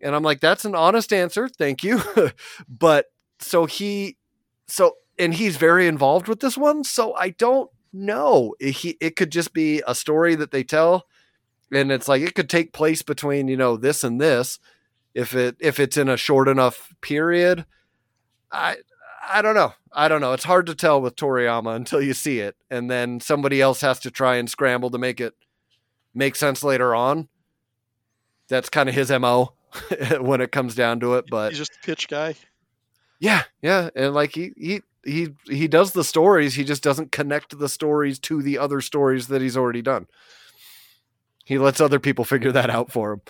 [0.00, 2.02] And I'm like, "That's an honest answer, thank you."
[2.68, 3.06] but
[3.40, 4.18] so he,
[4.66, 8.54] so and he's very involved with this one, so I don't know.
[8.60, 11.06] He, it could just be a story that they tell
[11.72, 14.58] and it's like it could take place between you know this and this
[15.14, 17.64] if it if it's in a short enough period
[18.52, 18.76] i
[19.30, 19.72] i don't know.
[19.92, 20.32] I don't know.
[20.32, 23.98] It's hard to tell with toriyama until you see it and then somebody else has
[24.00, 25.34] to try and scramble to make it
[26.14, 27.28] make sense later on.
[28.48, 29.52] That's kind of his mo
[30.20, 32.34] when it comes down to it but He's just a pitch guy.
[33.20, 37.58] yeah yeah and like he he he he does the stories he just doesn't connect
[37.58, 40.06] the stories to the other stories that he's already done.
[41.44, 43.20] He lets other people figure that out for him.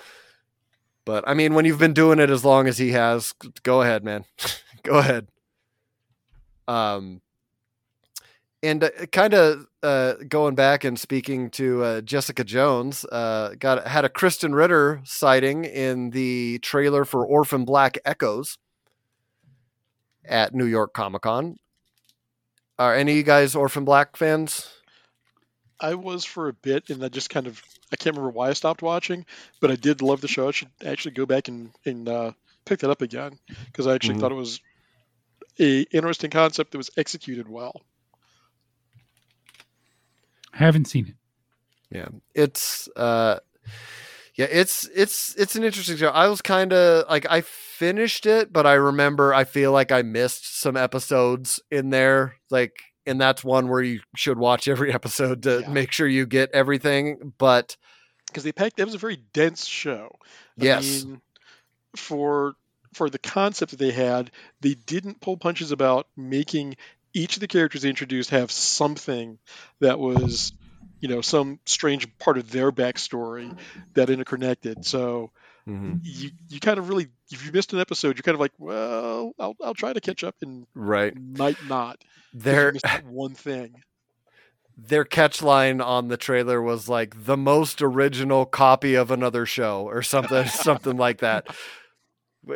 [1.04, 3.32] But i mean when you've been doing it as long as he has
[3.62, 4.24] go ahead man.
[4.84, 5.26] Go ahead
[6.68, 7.22] um
[8.62, 13.86] and uh, kind of uh, going back and speaking to uh, Jessica Jones, uh, got
[13.86, 18.58] had a Krysten Ritter sighting in the trailer for Orphan Black Echoes
[20.24, 21.56] at New York Comic Con.
[22.78, 24.68] Are any of you guys Orphan Black fans?
[25.80, 28.54] I was for a bit, and I just kind of I can't remember why I
[28.54, 29.24] stopped watching,
[29.60, 30.48] but I did love the show.
[30.48, 32.32] I should actually go back and and uh,
[32.64, 34.20] pick that up again because I actually Mhm.
[34.20, 34.60] thought it was
[35.60, 37.82] a interesting concept that was executed well.
[40.52, 41.14] Haven't seen it.
[41.90, 43.38] Yeah, it's uh,
[44.34, 46.08] yeah, it's it's it's an interesting show.
[46.08, 50.02] I was kind of like I finished it, but I remember I feel like I
[50.02, 52.74] missed some episodes in there, like.
[53.06, 55.68] And that's one where you should watch every episode to Yeah.
[55.70, 57.32] make sure you get everything.
[57.38, 57.78] But
[58.26, 58.76] because they packed.
[58.76, 60.14] That was a very dense show.
[60.60, 61.22] I yes, mean,
[61.96, 62.52] for
[62.98, 64.30] for the concept that they had,
[64.60, 66.76] they didn't pull punches about making
[67.14, 69.38] each of the characters they introduced have something
[69.80, 70.52] that was,
[71.00, 73.56] you know, some strange part of their backstory
[73.94, 74.84] that interconnected.
[74.84, 75.30] So
[75.66, 76.00] Mhm.
[76.02, 79.32] you you kind of really, if you missed an episode, you're kind of like, well,
[79.38, 81.14] I'll I'll try to catch up and right.
[81.16, 82.02] might not.
[82.34, 83.74] There, one thing.
[84.76, 89.82] their catch line on the trailer was like the most original copy of another show
[89.82, 91.46] or something something like that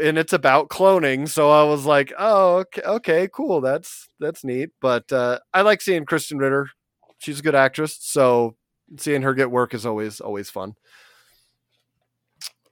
[0.00, 4.70] and it's about cloning so i was like oh okay, okay cool that's that's neat
[4.80, 6.70] but uh, i like seeing krysten ritter
[7.18, 8.56] she's a good actress so
[8.96, 10.74] seeing her get work is always always fun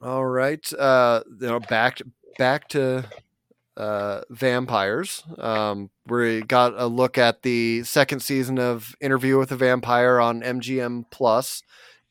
[0.01, 2.01] all right uh you know back
[2.39, 3.05] back to
[3.77, 5.23] uh, vampires.
[5.39, 10.43] Um, we got a look at the second season of Interview with a Vampire on
[10.43, 11.63] MGM Plus,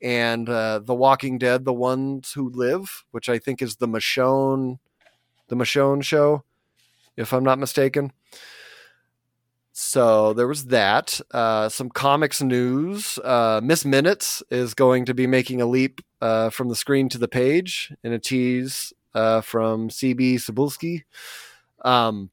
[0.02, 4.80] and uh, The Walking Dead: The Ones Who Live, which I think is the Michonne,
[5.49, 6.43] the Michonne show,
[7.17, 8.13] if I'm not mistaken.
[9.73, 11.21] So there was that.
[11.31, 13.17] Uh, some comics news.
[13.23, 17.17] Uh, Miss Minutes is going to be making a leap uh, from the screen to
[17.17, 21.03] the page in a tease uh, from CB Cebulski.
[21.85, 22.29] Um,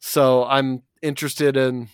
[0.00, 1.88] so I'm interested in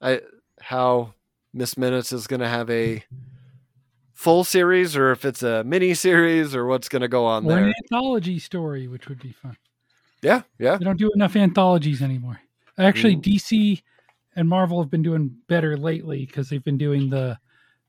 [0.00, 0.20] I,
[0.60, 1.14] how
[1.52, 3.02] Miss Minutes is going to have a
[4.18, 7.56] full series or if it's a mini series or what's going to go on Or
[7.56, 9.56] an anthology story, which would be fun.
[10.22, 10.76] Yeah, yeah.
[10.76, 12.40] They don't do enough anthologies anymore.
[12.78, 13.22] Actually, Mm.
[13.22, 13.82] DC
[14.34, 17.38] and Marvel have been doing better lately because they've been doing the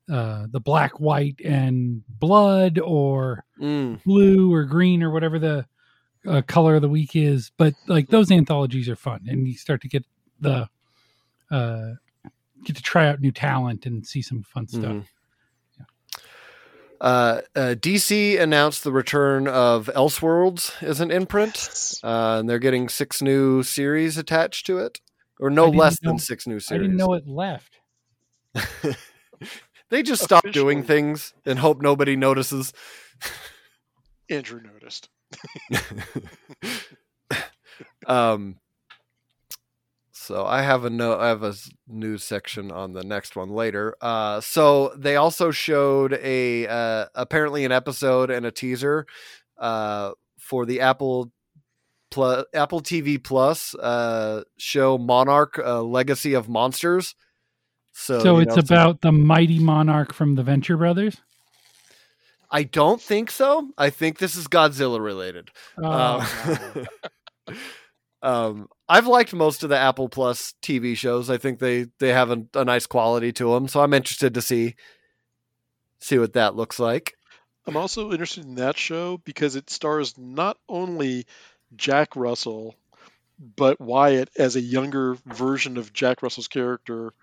[0.07, 5.65] uh, the black, white, and blood, or Mm, blue or green or whatever the
[6.27, 7.51] uh, color of the week is.
[7.57, 10.05] But like those anthologies are fun, and you start to get
[10.39, 10.69] the
[11.49, 11.89] uh,
[12.65, 14.93] get to try out new talent and see some fun stuff.
[14.93, 15.05] mhm.
[17.01, 22.89] Uh, uh, DC announced the return of Elseworlds as an imprint, uh, and they're getting
[22.89, 24.99] six new series attached to it,
[25.39, 26.79] or no less know- than six new series.
[26.79, 27.79] I didn't know it left.
[29.89, 32.73] they just stop doing things and hope nobody notices.
[34.29, 35.09] Andrew noticed.
[38.07, 38.57] um,
[40.29, 43.49] so I have a no, I have a s- news section on the next one
[43.49, 43.95] later.
[43.99, 49.07] Uh, so they also showed a uh, apparently an episode and a teaser
[49.57, 51.31] uh, for the Apple
[52.11, 57.15] plus Apple TV Plus uh, show Monarch: uh, Legacy of Monsters.
[57.91, 61.17] So, So you it's know, some- about the mighty monarch from the Venture Brothers.
[62.51, 63.69] I don't think so.
[63.79, 65.49] I think this is Godzilla related.
[65.83, 66.19] Oh,
[67.47, 67.55] Um,
[68.21, 71.29] um, I've liked most of the Apple Plus TV shows.
[71.29, 74.41] I think they they have a, a nice quality to them, so I'm interested to
[74.41, 74.75] see
[75.99, 77.15] see what that looks like.
[77.67, 81.27] I'm also interested in that show because it stars not only
[81.75, 82.75] Jack Russell,
[83.55, 87.13] but Wyatt as a younger version of Jack Russell's character.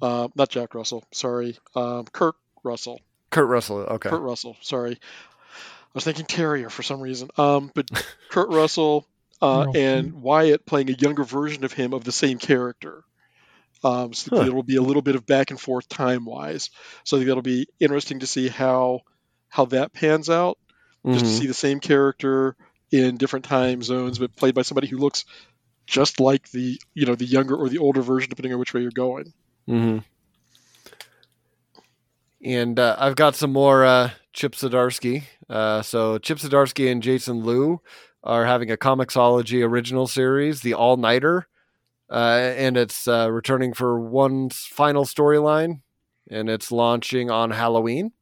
[0.00, 3.00] Uh, not Jack Russell, sorry, um, Kurt Russell.
[3.30, 4.92] Kurt Russell, okay, Kurt Russell, sorry.
[4.92, 7.30] I was thinking Terrier for some reason.
[7.38, 7.90] Um, but
[8.28, 9.06] Kurt Russell
[9.40, 13.02] uh, and Wyatt playing a younger version of him of the same character.
[13.84, 14.44] Um, so Huh.
[14.44, 16.70] there will be a little bit of back and forth time wise.
[17.04, 19.00] So I think that'll be interesting to see how
[19.48, 20.58] how that pans out.
[21.12, 21.38] Just to Mhm.
[21.42, 22.56] see the same character
[22.90, 25.24] in different time zones, but played by somebody who looks
[25.86, 28.80] just like the you know the younger or the older version, depending on which way
[28.82, 29.32] you're going.
[29.68, 30.04] Mhm.
[32.42, 35.24] And uh, I've got some more uh, Chip Zdarsky.
[35.48, 37.80] Uh, so Chip Zdarsky and Jason Loo
[38.26, 41.46] are having a Comixology original series, The All Nighter,
[42.10, 45.80] uh, and it's uh, returning for one final storyline,
[46.30, 48.12] and it's launching on Halloween.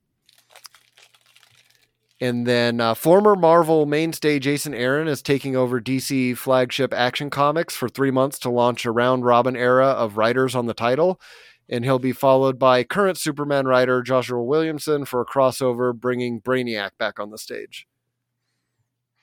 [2.21, 7.75] And then uh, former Marvel mainstay Jason Aaron is taking over DC flagship Action Comics
[7.75, 11.21] for three months to launch a round robin era of writers on the title
[11.69, 16.91] and he'll be followed by current Superman writer Joshua Williamson for a crossover bringing Brainiac
[16.99, 17.87] back on the stage.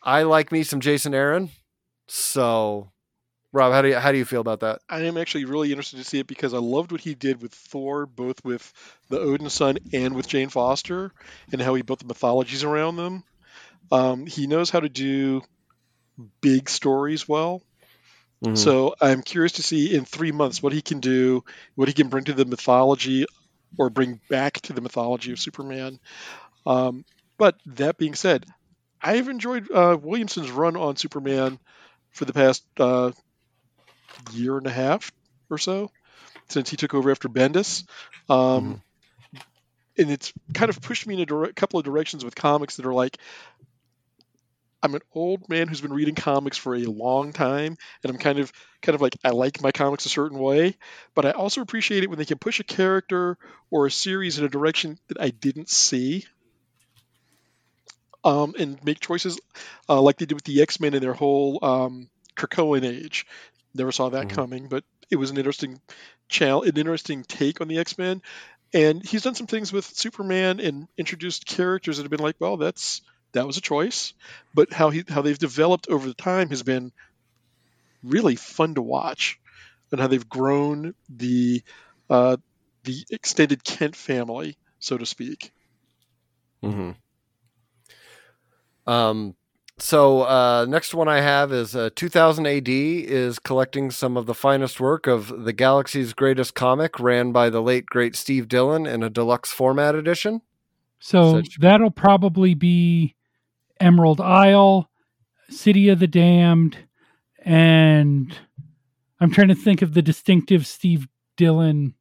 [0.04, 1.49] I like me some Jason Aaron.
[2.08, 2.91] So,
[3.54, 4.82] Rob, how do you how do you feel about that?
[4.89, 7.54] I am actually really interested to see it because I loved what he did with
[7.54, 8.72] Thor, both with
[9.10, 11.12] the Odin son and with Jane Foster,
[11.52, 13.24] and how he built the mythologies around them.
[13.91, 15.41] Um, he knows how to do
[16.41, 17.62] big stories well.
[18.43, 18.58] Mhm.
[18.58, 21.43] So I'm curious to see in three months what he can do,
[21.76, 23.26] what he can bring to the mythology,
[23.78, 25.99] or bring back to the mythology of Superman.
[26.66, 27.06] Um,
[27.38, 28.45] but that being said,
[29.02, 31.60] I've enjoyed uh, Williamson's run on Superman
[32.12, 33.12] for the past uh,
[34.34, 35.12] year and a half
[35.49, 35.91] or so
[36.49, 37.86] since he took over after Bendis.
[38.30, 38.82] Um,
[39.97, 42.86] And it's kind of pushed me in a dire- couple of directions with comics that
[42.86, 43.18] are like,
[44.84, 48.39] I'm an old man who's been reading comics for a long time, and I'm kind
[48.39, 50.76] of kind of like I like my comics a certain way,
[51.14, 53.38] but I also appreciate it when they can push a character
[53.70, 56.26] or a series in a direction that I didn't see.
[58.24, 59.39] Um, and make choices
[59.89, 63.26] uh, like they did with the X Men in their whole um, Krakoan age.
[63.74, 64.30] Never saw that Mhm.
[64.30, 65.82] coming, but it was an interesting
[66.30, 68.22] chal- an interesting take on the X Men.
[68.74, 72.57] And he's done some things with Superman and introduced characters that have been like, well,
[72.57, 73.01] that's
[73.34, 74.13] that was a choice,
[74.53, 76.91] but how he how they've developed over the time has been
[78.03, 79.39] really fun to watch,
[79.91, 81.63] and how they've grown the
[82.09, 82.38] uh,
[82.84, 85.51] the extended Kent family, so to speak.
[86.63, 86.91] Mm-hmm.
[88.91, 89.35] Um,
[89.77, 94.33] so uh, next one I have is uh, 2000 AD is collecting some of the
[94.33, 99.01] finest work of the galaxy's greatest comic, ran by the late great Steve Dillon in
[99.01, 100.41] a deluxe format edition.
[100.99, 103.15] So that'll probably be
[103.79, 104.89] Emerald Isle,
[105.49, 106.77] City of the Damned,
[107.43, 108.37] and
[109.19, 111.95] I'm trying to think of the distinctive Steve Dillon.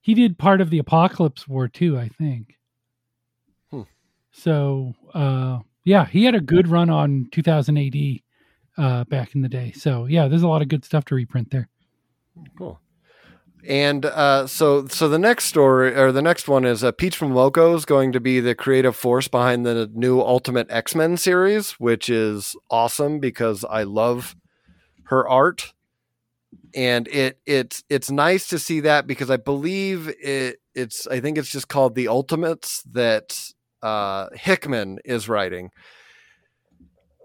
[0.00, 2.56] He did part of the Apocalypse War too, I think.
[3.72, 3.82] Hmm.
[4.30, 7.94] So uh, yeah, he had a good run on 2000 AD
[8.76, 9.72] uh, back in the day.
[9.72, 11.68] So yeah, there's a lot of good stuff to reprint there.
[12.58, 12.80] Cool.
[13.66, 17.74] And uh, so, so the next story or the next one is uh, Peach Momoko
[17.74, 22.10] is going to be the creative force behind the new Ultimate X Men series, which
[22.10, 24.36] is awesome because I love
[25.04, 25.72] her art,
[26.74, 31.38] and it it's it's nice to see that because I believe it it's I think
[31.38, 33.34] it's just called the Ultimates that
[33.84, 35.70] uh, Hickman is writing,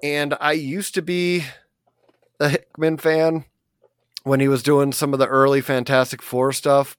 [0.04, 1.46] and I used to be
[2.40, 3.46] a Hickman fan
[4.24, 6.98] when he was doing some of the early Fantastic Four stuff,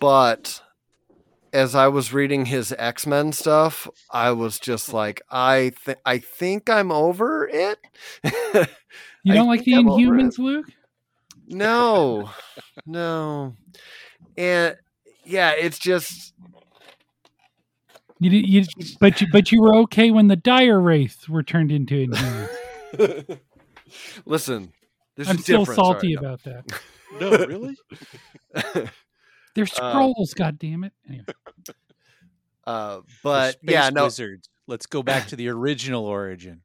[0.00, 0.62] but
[1.52, 6.18] as I was reading his X Men stuff, I was just like, I th- I
[6.18, 7.78] think I'm over it.
[9.24, 9.86] You don't like the I'm.
[9.86, 10.66] Inhumans, Luke?
[11.46, 12.30] No,
[12.86, 13.54] no,
[14.36, 14.76] and
[15.24, 16.34] yeah, it's just
[18.24, 18.64] You, you,
[19.00, 23.38] but you, but you were okay when the dire wraiths were turned into Inhumans.
[24.26, 24.72] listen.
[25.16, 26.20] There's I'm a still difference, all right, salty no.
[26.20, 26.64] about that.
[27.20, 27.76] No, really?
[29.54, 30.94] They're Uh, Skrulls, God damn it!
[31.06, 31.26] Anyway,
[32.66, 34.48] Uh, but space yeah, no, wizards.
[34.66, 36.62] Let's go back to the original origin.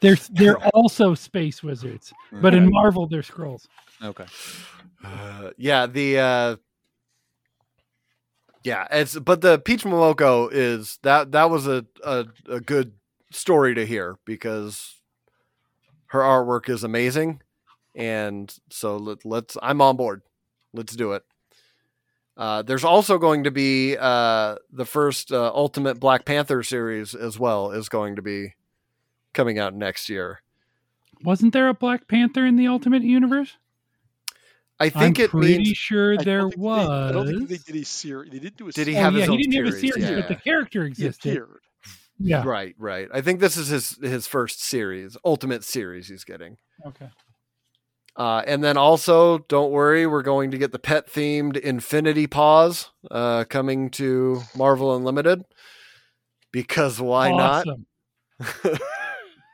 [0.00, 3.66] they're they're also space wizards, but in Marvel they're Skrulls.
[4.02, 4.24] okay.
[5.04, 6.56] Uh, yeah, the uh
[8.62, 12.92] yeah, it's but the Peach Momoko is that that was a, a a good
[13.32, 15.00] story to hear because
[16.06, 17.40] her artwork is amazing,
[17.94, 20.22] and so let, let's I'm on board.
[20.72, 21.24] Let's do it.
[22.36, 27.38] Uh, there's also going to be uh, the first uh, Ultimate Black Panther series as
[27.38, 28.54] well is going to be
[29.32, 30.40] coming out next year.
[31.22, 33.58] Wasn't there a Black Panther in the Ultimate Universe?
[34.80, 36.88] I think I'm it pretty means sure I don't there think they- was.
[36.88, 38.30] I don't think they did a series.
[38.32, 39.94] They didn't do a Did he Oh, have yeah, his he didn't have a series,
[40.06, 41.42] series, but the character He existed.
[42.18, 42.42] Yeah.
[42.44, 43.08] Right, right.
[43.14, 46.56] I think this is his his first series, ultimate series he's getting.
[46.86, 47.08] Okay.
[48.16, 52.90] Uh, and then also, don't worry, we're going to get the pet themed Infinity Paws
[53.10, 55.44] uh, coming to Marvel Unlimited.
[56.52, 57.86] Because why awesome.
[58.40, 58.80] not?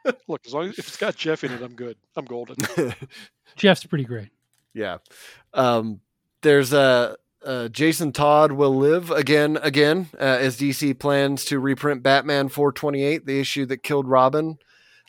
[0.28, 1.96] Look, as long as if it's got Jeff in it, I'm good.
[2.16, 2.56] I'm golden.
[3.56, 4.30] Jeff's pretty great.
[4.76, 4.98] Yeah.
[5.54, 6.00] Um,
[6.42, 7.16] there's a.
[7.44, 13.24] Uh, Jason Todd will live again, again, uh, as DC plans to reprint Batman 428,
[13.24, 14.58] the issue that killed Robin,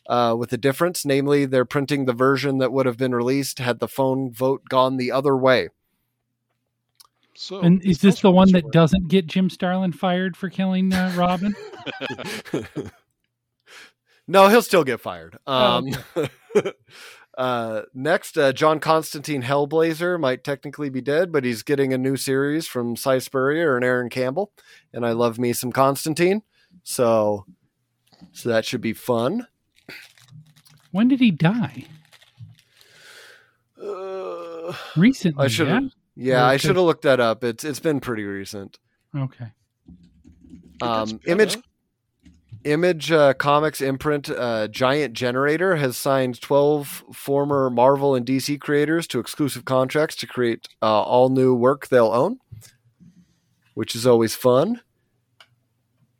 [0.08, 1.04] uh, with a difference.
[1.04, 4.98] Namely, they're printing the version that would have been released had the phone vote gone
[4.98, 5.70] the other way.
[7.34, 8.74] So, and is this the one that right.
[8.74, 11.56] doesn't get Jim Starlin fired for killing uh, Robin?
[14.28, 15.38] no, he'll still get fired.
[15.48, 15.86] Oh, Um,
[17.38, 22.18] uh, next, uh, John Constantine Hellblazer might technically be dead, but he's getting a new
[22.18, 24.52] series from Si Spurrier and Aaron Campbell,
[24.92, 26.42] and I love me some Constantine,
[26.84, 27.46] so
[28.32, 29.46] so that should be fun.
[30.92, 31.86] when did he die?
[33.80, 35.46] Uh, Recently.
[35.46, 35.74] I should yeah?
[35.76, 37.44] have, yeah, I should have looked that up.
[37.44, 38.80] It's it's been pretty recent.
[39.16, 39.52] Okay.
[40.82, 41.20] Um, better.
[41.28, 41.58] Image
[42.68, 49.08] Image uh, Comics imprint uh, Giant Generator has signed 12 former Marvel and DC creators
[49.08, 52.40] to exclusive contracts to create uh, all new work they'll own,
[53.74, 54.82] which is always fun.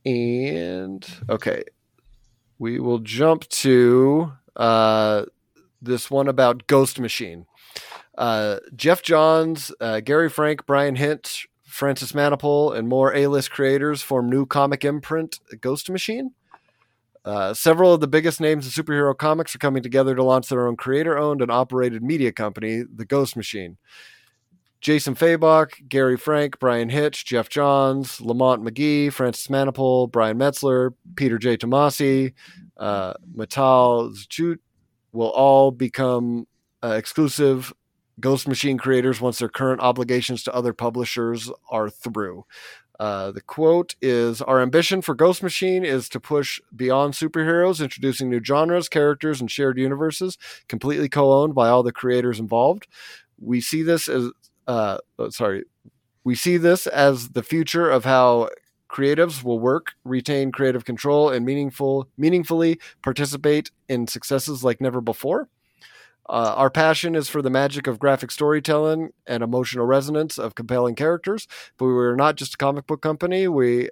[0.06, 1.64] And okay,
[2.60, 5.26] we will jump to uh,
[5.82, 7.46] this one about Ghost Machine.
[8.18, 14.30] Uh, Geoff Johns, uh, Gary Frank, Bryan Hitch, Francis Manapul, and more A-list creators form
[14.30, 16.32] new comic imprint, Ghost Machine.
[17.28, 20.66] Uh, several of the biggest names in superhero comics are coming together to launch their
[20.66, 23.78] own creator-owned and operated media company, the Ghost Machine.
[24.80, 31.38] Jason Fabok, Gary Frank, Bryan Hitch, Geoff Johns, Lamont McGee, Francis Manapul, Brian Metzler, Peter
[31.38, 31.58] J.
[31.58, 32.34] Tomasi,
[32.78, 34.60] uh, Matal Zchut
[35.12, 36.48] will all become
[36.82, 37.74] uh, exclusive
[38.20, 42.46] Ghost Machine creators once their current obligations to other publishers are through.
[43.00, 48.30] Uh, the quote is Our ambition for Ghost Machine is to push beyond superheroes, introducing
[48.30, 50.38] new genres, characters, and shared universes,
[50.68, 52.88] completely co owned by all the creators involved.
[53.40, 54.32] We see this as,
[54.66, 55.66] uh, oh, sorry,
[56.24, 58.50] we see this as the future of how
[58.90, 65.50] creatives will work, retain creative control, and meaningful, meaningfully participate in successes like never before.
[66.30, 70.96] Uh, our passion is for the magic of graphic storytelling and emotional resonance of compelling
[70.96, 71.48] characters,
[71.78, 73.48] but we are not just a comic book company.
[73.48, 73.90] We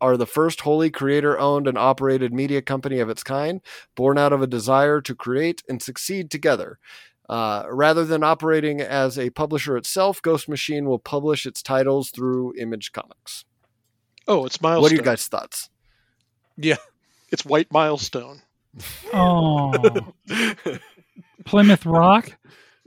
[0.00, 3.60] are the first wholly creator owned and operated media company of its kind,
[3.94, 6.78] born out of a desire to create and succeed together.
[7.28, 12.54] Uh, rather than operating as a publisher itself, Ghost Machine will publish its titles through
[12.56, 13.44] Image Comics.
[14.26, 14.82] Oh, it's milestone.
[14.82, 15.68] What are you guys' thoughts?
[16.56, 16.76] Yeah,
[17.30, 18.42] it's white milestone.
[19.12, 19.72] Oh,
[21.44, 22.36] Plymouth Rock.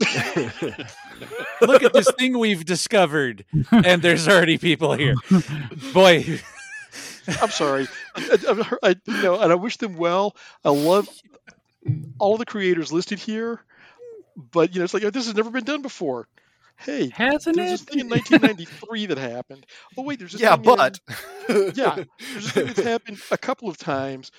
[1.60, 5.14] Look at this thing we've discovered, and there's already people here.
[5.92, 6.40] Boy,
[7.40, 7.86] I'm sorry.
[8.16, 10.36] I, I, I, you know, and I wish them well.
[10.64, 11.08] I love
[12.18, 13.60] all the creators listed here,
[14.36, 16.26] but you know, it's like this has never been done before.
[16.76, 19.66] Hey, Hasn't there's this thing in 1993 that happened.
[19.96, 21.00] Oh wait, there's this yeah, thing in- but
[21.76, 24.32] yeah, there's this thing that's happened a couple of times.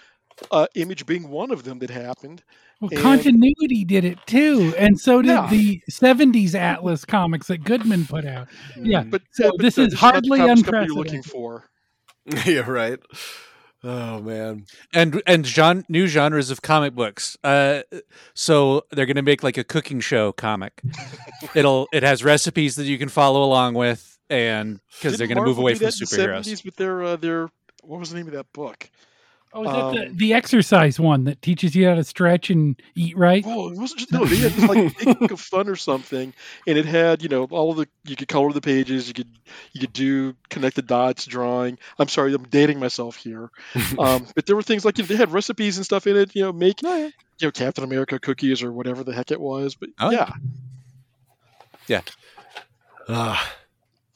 [0.51, 2.43] Uh, Image being one of them that happened.
[2.81, 5.47] Well, And- continuity did it too, and so did Yeah.
[5.49, 8.47] the '70s Atlas comics that Goodman put out.
[8.77, 11.69] Yeah, But So but, this uh, is hardly comics company You're looking for.
[12.45, 12.99] yeah, right.
[13.85, 14.65] Oh man.
[14.93, 17.37] and and gen- new genres of comic books.
[17.43, 17.81] Uh,
[18.33, 20.81] so they're going to make like a cooking show comic.
[21.55, 25.43] It'll it has recipes that you can follow along with, and because they're going to
[25.43, 26.45] move away from that in the superheroes.
[26.45, 27.49] 70s with their uh, their
[27.83, 28.89] what was the name of that book?
[29.55, 32.75] Oh, is that the, Um, the exercise one that teaches you how to stretch and
[32.95, 33.43] eat right?
[33.45, 34.25] Oh, it wasn't just no.
[34.25, 36.33] They had this like big book of fun or something,
[36.65, 39.29] and it had you know all of the you could color the pages, you could
[39.73, 41.77] you could do connect the dots drawing.
[41.99, 43.51] I'm sorry, I'm dating myself here,
[43.99, 46.35] um, but there were things like you know, they had recipes and stuff in it.
[46.35, 47.05] You know, make Oh, yeah.
[47.39, 49.75] you know Captain America cookies or whatever the heck it was.
[49.75, 50.31] But Oh, yeah,
[53.07, 53.53] Ah,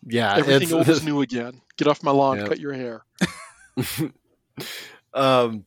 [0.05, 0.31] yeah.
[0.35, 1.61] everything it's- old is new again.
[1.77, 2.47] Get off my lawn, Yep.
[2.47, 3.03] cut your hair.
[5.17, 5.65] Um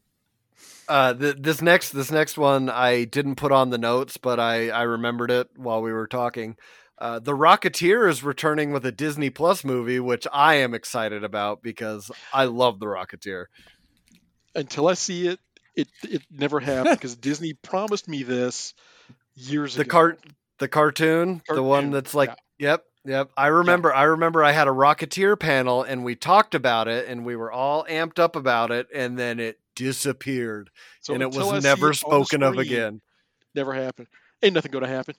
[0.88, 4.70] uh th- this next this next one i didn't put on the notes but i
[4.70, 6.56] i remembered it while we were talking
[6.98, 11.62] uh the rocketeer is returning with a disney plus movie which i am excited about
[11.62, 13.46] because i love the rocketeer
[14.54, 15.40] Until I see it,
[15.76, 18.74] it it never happened because Disney promised me this
[19.34, 19.90] years the ago.
[19.90, 20.20] cart
[20.58, 22.70] the cartoon, the one that's like yeah.
[22.70, 26.86] yep yep i remember i remember i had a rocketeer panel and we talked about
[26.88, 30.70] it and we were all amped up about it and then it disappeared
[31.00, 33.00] So and it I was never spoken of again
[33.54, 34.08] Never happened.
[34.42, 35.14] Ain't nothing going to happen.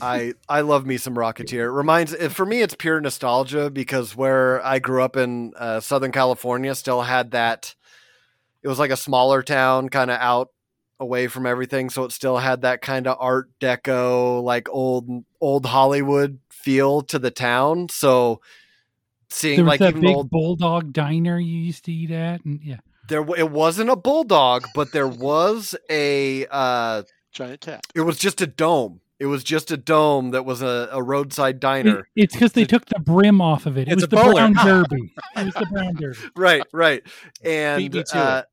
[0.00, 1.64] I I love me some Rocketeer.
[1.64, 6.12] It reminds for me it's pure nostalgia because where I grew up in uh, Southern
[6.12, 7.74] California still had that.
[8.62, 10.50] It was like a smaller town, kind of out
[11.00, 15.08] away from everything, so it still had that kind of Art Deco, like old
[15.40, 17.88] old Hollywood feel to the town.
[17.88, 18.40] So
[19.30, 22.44] seeing There was like that even big old bulldog diner you used to eat at,
[22.44, 22.78] and yeah,
[23.08, 26.46] there, it wasn't a bulldog, but there was a.
[26.50, 27.84] Uh, Giant cat.
[27.94, 29.00] it was just a dome.
[29.20, 32.08] It was just a dome that was a, a roadside It- diner.
[32.16, 33.82] it's because they took the brim off of it.
[33.88, 34.32] It It's was a the bowler.
[34.34, 35.12] brown derby.
[35.36, 36.18] It was the brown derby.
[36.36, 37.02] right right
[37.44, 38.44] and Beat uh,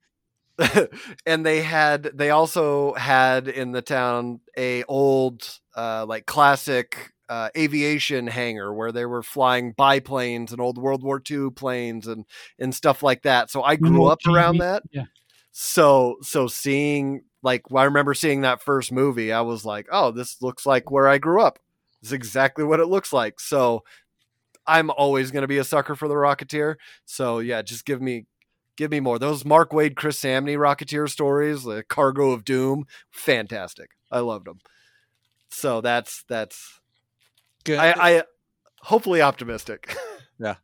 [1.26, 7.50] and they had they also had in the town a old uh like classic uh,
[7.58, 12.26] aviation hangar where they were flying biplanes and old World War II planes and
[12.60, 13.50] and stuff like that.
[13.50, 14.84] So I grew up around that.
[14.92, 15.06] Yeah.
[15.52, 20.42] So so seeing like I remember seeing that first movie, I was like, oh, this
[20.42, 21.60] looks like where I grew up.
[22.02, 23.40] It's exactly what it looks like.
[23.40, 23.84] So
[24.68, 26.76] I'm always going to be a sucker for the Rocketeer.
[27.06, 28.26] So yeah, just give me
[28.78, 29.20] give me more.
[29.20, 33.92] Those Mark Waid, Chris Samnee Rocketeer stories, the Cargo of Doom, fantastic.
[34.12, 34.60] I loved them.
[35.50, 36.80] So that's that's
[37.64, 37.80] Good.
[37.80, 38.24] I, I
[38.82, 39.94] hopefully optimistic.
[40.38, 40.56] Yeah.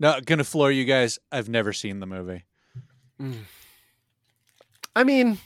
[0.00, 1.20] No, gonna floor you guys.
[1.30, 2.42] I've never seen the movie.
[3.22, 3.44] Mm.
[4.96, 5.38] I mean,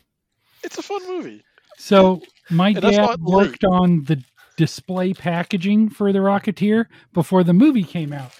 [0.63, 1.45] It's a fun movie.
[1.77, 4.25] So my And dad not worked on the
[4.57, 8.33] display packaging for the Rocketeer before the movie came out,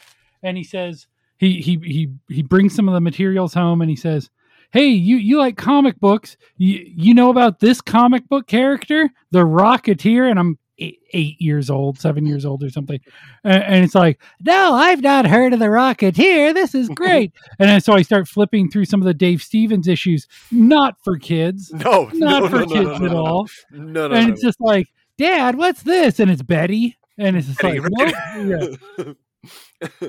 [0.43, 1.09] and he says
[1.39, 4.31] he he he he brings some of the materials home, and he says,
[4.73, 6.37] "Hey, you you like comic books?
[6.57, 11.71] You you know about this comic book character, the Rocketeer?" And I'm eight, eight years
[11.71, 13.01] old, seven years old, or something,
[13.43, 16.55] and, and it's like, "No, I've not heard of the Rocketeer.
[16.55, 20.27] This is great." and so I start flipping through some of the Dave Stevens issues,
[20.53, 23.49] not for kids no, not no, for no, kids no, at all.
[23.71, 24.87] No, no, and it's just like,
[25.19, 26.21] Dad, what's this?
[26.21, 26.97] And it's Betty.
[27.19, 28.77] And it's just Betty, like, right?
[28.99, 30.09] yeah.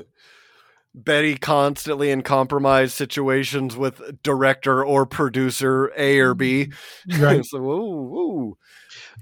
[0.96, 6.72] Betty constantly in compromised situations with director or producer A or B.
[7.18, 7.44] right.
[7.44, 8.58] so, ooh, ooh.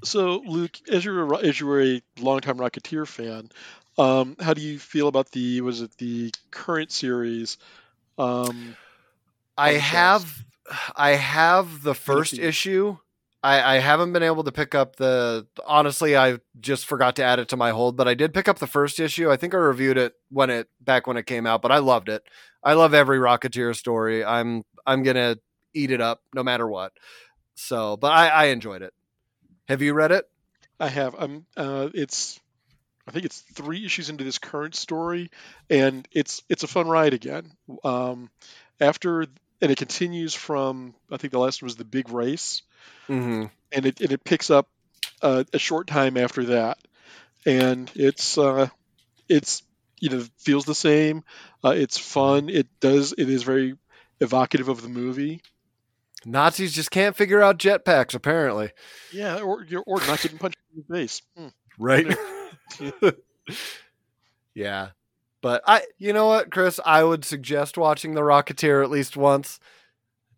[0.04, 3.50] So, Luke, as you're a, as you were a longtime Rocketeer fan,
[3.98, 7.58] um, how do you feel about the was it the current series?
[8.18, 8.76] Um,
[9.58, 10.44] I on the have,
[10.96, 12.98] I have the first issue.
[13.44, 15.46] I, I haven't been able to pick up the.
[15.66, 18.58] Honestly, I just forgot to add it to my hold, but I did pick up
[18.58, 19.30] the first issue.
[19.30, 22.08] I think I reviewed it when it back when it came out, but I loved
[22.08, 22.24] it.
[22.62, 24.24] I love every Rocketeer story.
[24.24, 25.36] I'm I'm gonna
[25.74, 26.94] eat it up no matter what.
[27.54, 28.94] So, but I, I enjoyed it.
[29.68, 30.24] Have you read it?
[30.80, 31.14] I have.
[31.18, 31.44] I'm.
[31.54, 32.40] Uh, it's.
[33.06, 35.30] I think it's three issues into this current story,
[35.68, 37.52] and it's it's a fun ride again.
[37.84, 38.30] Um,
[38.80, 39.26] after
[39.64, 42.62] and it continues from I think the last was the big race,
[43.08, 43.46] Mm-hmm.
[43.72, 44.68] and it and it picks up
[45.22, 46.78] uh, a short time after that,
[47.46, 48.68] and it's uh,
[49.28, 49.62] it's
[50.00, 51.24] you know feels the same.
[51.64, 52.50] Uh, it's fun.
[52.50, 53.12] It does.
[53.16, 53.76] It is very
[54.20, 55.40] evocative of the movie.
[56.26, 58.70] Nazis just can't figure out jetpacks, apparently.
[59.12, 61.22] Yeah, or or not getting punched in the face.
[61.36, 61.48] Hmm.
[61.78, 62.16] Right?
[64.54, 64.88] yeah.
[65.44, 69.60] But I you know what, Chris, I would suggest watching The Rocketeer at least once.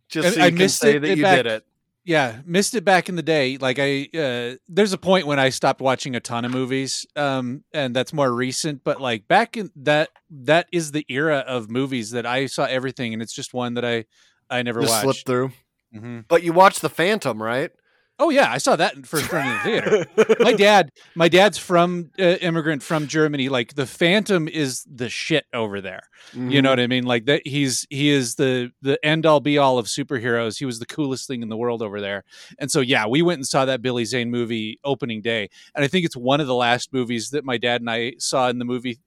[0.08, 1.66] Just so I you can missed say it that you back- did it.
[2.04, 3.56] Yeah, missed it back in the day.
[3.56, 7.62] Like I, uh, there's a point when I stopped watching a ton of movies, um,
[7.72, 8.82] and that's more recent.
[8.82, 13.12] But like back in that, that is the era of movies that I saw everything,
[13.12, 14.06] and it's just one that I,
[14.50, 15.02] I never Just watched.
[15.02, 15.50] slipped through.
[15.92, 17.70] hmm But you watched The Phantom, right?
[18.18, 20.36] Oh yeah, I saw that in first run in the theater.
[20.40, 23.50] my dad, my dad's from uh, immigrant from Germany.
[23.50, 26.08] Like the Phantom is the shit over there.
[26.34, 27.04] You know what I mean?
[27.04, 30.58] Like that he's he is the the end all be all of superheroes.
[30.58, 32.24] He was the coolest thing in the world over there.
[32.58, 35.50] And so yeah, we went and saw that Billy Zane movie opening day.
[35.74, 38.48] And I think it's one of the last movies that my dad and I saw
[38.48, 38.98] in the movie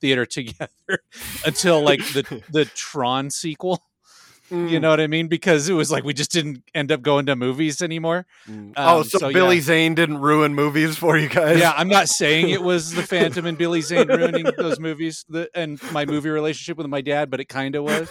[0.00, 0.68] theater together
[1.46, 3.82] until like the the Tron sequel.
[4.50, 4.68] Mhm.
[4.70, 5.28] You know what I mean?
[5.28, 8.26] Because it was like we just didn't end up going to movies anymore.
[8.48, 8.72] Mm.
[8.76, 9.62] oh, Um, so, so, Billy yeah.
[9.62, 11.58] Zane didn't ruin movies for you guys?
[11.58, 15.48] Yeah, I'm not saying it was the Phantom and Billy Zane ruining those movies the,
[15.54, 18.08] and my movie relationship with my dad, but it kind of was.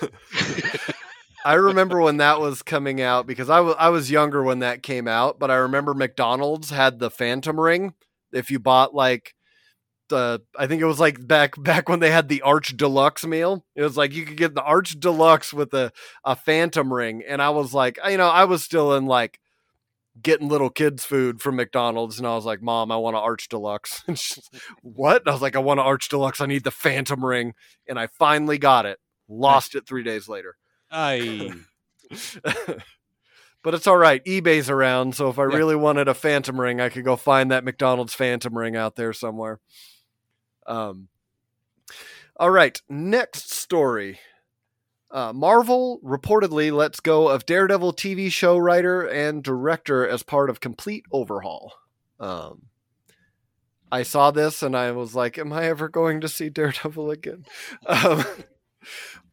[1.46, 4.84] I remember when that was coming out because I was I was younger when that
[4.84, 7.94] came out, but I remember McDonald's had the Phantom ring.
[8.32, 9.34] If you bought like
[10.18, 13.66] I think it was like back back when they had the Arch Deluxe meal.
[13.76, 15.92] It was like you could get the Arch Deluxe with a
[16.24, 19.40] a Phantom ring, and I was like, you know, I was still in like
[20.22, 23.48] getting little kids food from McDonald's, and I was like, Mom, I want an Arch
[23.48, 24.04] Deluxe.
[24.08, 24.50] And she's,
[24.82, 25.22] what?
[25.22, 26.42] And I was like, I want an Arch Deluxe.
[26.42, 27.54] I need the Phantom ring,
[27.88, 29.00] and I finally got it.
[29.30, 30.58] Lost it three days later.
[30.92, 31.52] I
[33.64, 34.24] but it's all right.
[34.26, 35.56] eBay's around, so if I Yeah.
[35.56, 39.14] really wanted a Phantom ring, I could go find that McDonald's Phantom ring out there
[39.14, 39.60] somewhere.
[40.70, 41.08] Um,
[42.40, 44.20] all right, next story.
[45.12, 50.60] Uh, Marvel reportedly lets go of Daredevil TV show writer and director as part of
[50.60, 51.74] complete overhaul.
[52.20, 52.68] Um,
[53.92, 57.46] I saw this and I was like, "Am I ever going to see Daredevil again?"
[57.88, 58.24] Um,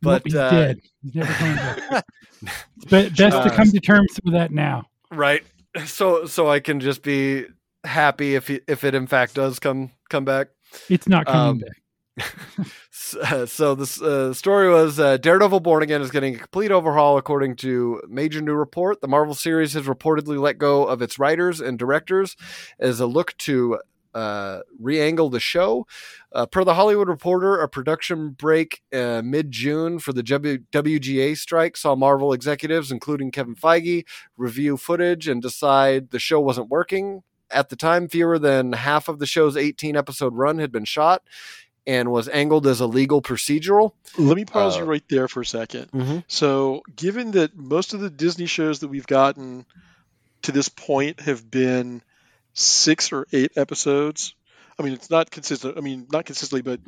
[0.02, 0.80] but he's uh, dead.
[1.02, 1.56] He's never coming
[1.90, 2.06] back.
[2.90, 4.86] Best to Uh, come to terms with that now.
[5.12, 5.42] right
[5.84, 7.44] so so i can just be
[7.84, 10.48] happy if he, if it in fact does come come back
[10.88, 11.82] It's not coming um, back.
[12.92, 16.70] S- uh, so this uh, story was uh, daredevil born again is getting a complete
[16.70, 21.18] overhaul according to major new report the marvel series has reportedly let go of its
[21.18, 22.34] writers and directors
[22.80, 23.78] as a look to
[24.16, 25.86] uh, re-angle the show.
[26.32, 31.76] Uh, per the Hollywood Reporter, a production break uh, mid-June for the w- WGA strike
[31.76, 34.06] saw Marvel executives, including Kevin Feige,
[34.38, 37.22] review footage and decide the show wasn't working.
[37.50, 41.22] At the time, fewer than half of the show's 18-episode run had been shot
[41.86, 43.92] and was angled as a legal procedural.
[44.18, 46.24] Let me pause Uh, you right there for a 2nd Mhm.
[46.26, 49.64] So, given that most of the Disney shows that we've gotten
[50.42, 52.02] to this point have been
[52.54, 54.34] six or eight episodes,
[54.78, 55.78] I mean, it's not consistent.
[55.78, 56.80] I mean, not consistently, but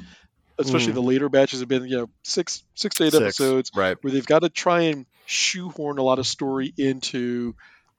[0.58, 0.96] especially Mhm.
[0.96, 3.96] the later batches have been, you know, six, six to eight Six, episodes right?
[4.02, 7.54] where they've got to try and shoehorn a lot of story into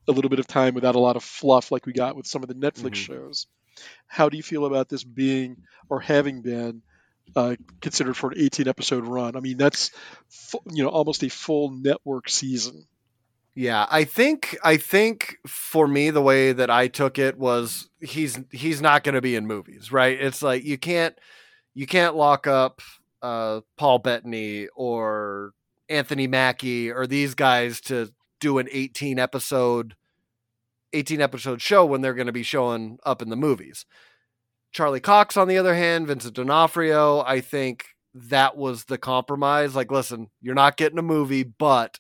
[0.10, 2.44] a little bit of time without a lot of fluff like we got with some
[2.44, 2.96] of the Netflix Mhm.
[2.96, 3.48] shows.
[4.08, 5.58] How do you feel about this being
[5.90, 6.82] or having been
[7.36, 9.36] uh, considered for an 18 episode run?
[9.36, 9.92] I mean, that's
[10.72, 12.88] you know almost a full network season.
[13.56, 18.40] Yeah, I think I think for me the way that I took it was he's
[18.52, 20.20] he's not going to be in movies, right?
[20.20, 21.16] It's like you can't
[21.74, 22.82] you can't lock up
[23.22, 25.54] uh, Paul Bettany or
[25.90, 29.96] Anthony Mackie or these guys to do an 18 episode
[30.94, 33.86] 18 episode show when they're going to be showing up in the movies.
[34.72, 39.76] Charlie Cox on the other hand, Vincent D'Onofrio, I think that was the compromise.
[39.76, 42.00] Like listen, you're not getting a movie, but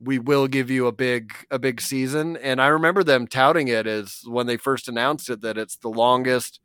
[0.00, 3.84] we will give you a big a big season and i remember them touting it
[3.84, 6.60] as when they first announced it that it's the longest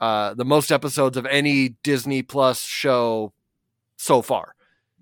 [0.00, 3.34] uh the most episodes of any disney plus show
[3.98, 4.54] so far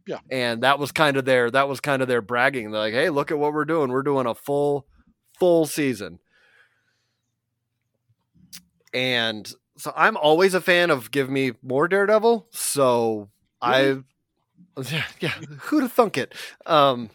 [0.09, 0.19] Yeah.
[0.29, 3.11] and that was kind of their that was kind of their bragging they're like hey
[3.11, 4.85] look at what we're doing we're doing a full
[5.43, 6.21] full season.
[8.95, 13.29] And so i'm always a fan of give me more daredevil so
[13.61, 13.97] i
[15.21, 15.33] yeah,
[15.63, 16.35] who'd have thunk it?
[16.67, 17.11] Um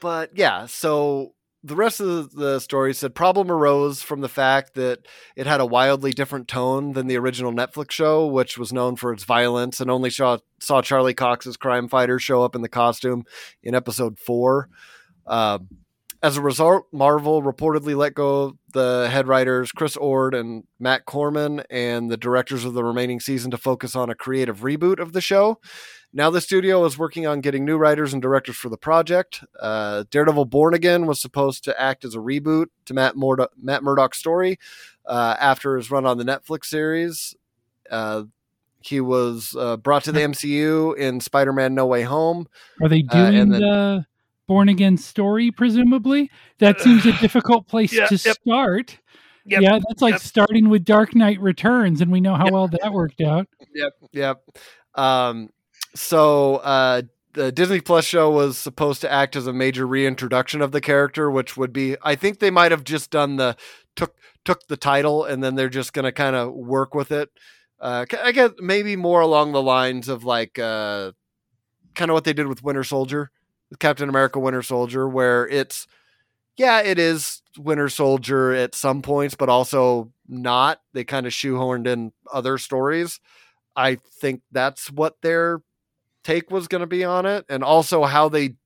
[0.00, 5.06] but yeah, so the rest of the story said problem arose from the fact that
[5.36, 9.12] it had a wildly different tone than the original Netflix show, which was known for
[9.12, 13.24] its violence and only saw, saw Charlie Cox's crime fighter show up in the costume
[13.62, 14.70] in episode four.
[15.26, 15.68] Um,
[16.22, 21.06] as a result, Marvel reportedly let go of the head writers Chris Ord and Matt
[21.06, 25.12] Corman and the directors of the remaining season to focus on a creative reboot of
[25.12, 25.58] the show.
[26.12, 29.44] Now the studio is working on getting new writers and directors for the project.
[29.58, 33.82] Uh, Daredevil Born Again was supposed to act as a reboot to Matt, Murdo- Matt
[33.82, 34.58] Murdock's story
[35.06, 37.34] uh, after his run on the Netflix series.
[37.90, 38.24] Uh,
[38.82, 42.46] he was uh, brought to the MCU in Spider-Man: No Way Home.
[42.82, 44.06] Are they uh, and doing then- the
[44.50, 46.28] born again story, presumably.
[46.58, 48.36] That seems a difficult place Yeah, to yep.
[48.42, 48.98] start.
[49.46, 50.20] Yep, Yeah, that's like yep.
[50.22, 52.52] starting with Dark Knight Returns, and we know how Yep.
[52.52, 53.46] well that worked out.
[53.72, 54.42] Yep, yep.
[54.96, 55.50] Um,
[55.94, 57.02] so uh,
[57.34, 61.30] the Disney Plus show was supposed to act as a major reintroduction of the character,
[61.30, 63.56] which would be, I think they might have just done the
[63.94, 67.30] took took the title and then they're just going to kind of work with it.
[67.78, 71.12] Uh, I guess maybe more along the lines of like uh,
[71.94, 73.39] kind of what they did with Winter Soldier, with
[73.78, 75.86] Captain America Winter Soldier, where it's
[76.56, 80.80] yeah, it is Winter Soldier at some points, but also not.
[80.92, 83.20] They kind of shoehorned in other stories.
[83.76, 85.62] I think that's what their
[86.24, 88.56] take was going to be on it, and also how they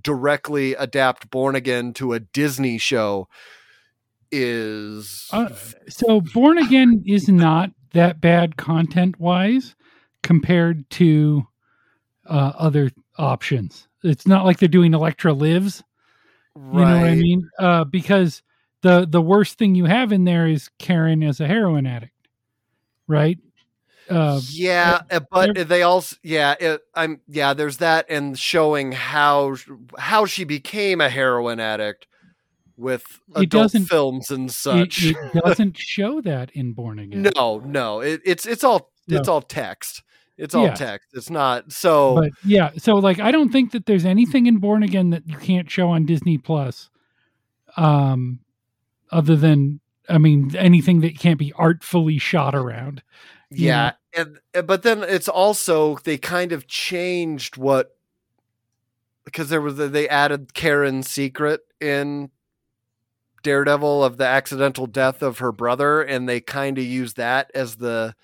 [0.00, 3.28] directly adapt Born Again to a Disney show
[4.30, 5.48] is Uh,
[5.88, 9.74] so Born Again is not that bad content wise
[10.22, 11.48] compared to
[12.26, 13.88] uh, other options.
[14.02, 15.82] It's not like they're doing Elektra Lives.
[16.56, 17.48] You know what I mean?
[17.58, 18.42] Uh, because
[18.82, 22.14] the the worst thing you have in there is Karen as a heroin addict,
[23.06, 23.38] right?
[24.08, 27.54] Uh, yeah, uh, but they're- also yeah, it, I'm yeah.
[27.54, 29.56] There's that and showing how
[29.98, 32.08] how she became a heroin addict
[32.76, 33.04] with
[33.36, 35.04] adult films and it, such.
[35.04, 37.30] it doesn't show that in Born Again.
[37.36, 39.34] no, no, it, it's it's all it's No.
[39.34, 40.02] all text.
[40.40, 40.74] It's all Yeah.
[40.74, 41.10] text.
[41.12, 42.14] It's not so.
[42.14, 45.36] But yeah, so like I don't think that there's anything in Born Again that you
[45.36, 46.88] can't show on Disney Plus.
[47.76, 48.40] Um
[49.12, 53.02] other than I mean anything that can't be artfully shot around.
[53.50, 57.96] yeah and and- but then it's also they kind of changed what
[59.24, 62.30] because there was they added karen's secret in
[63.42, 67.76] daredevil of the accidental death of her brother and they kind of used that as
[67.76, 68.14] the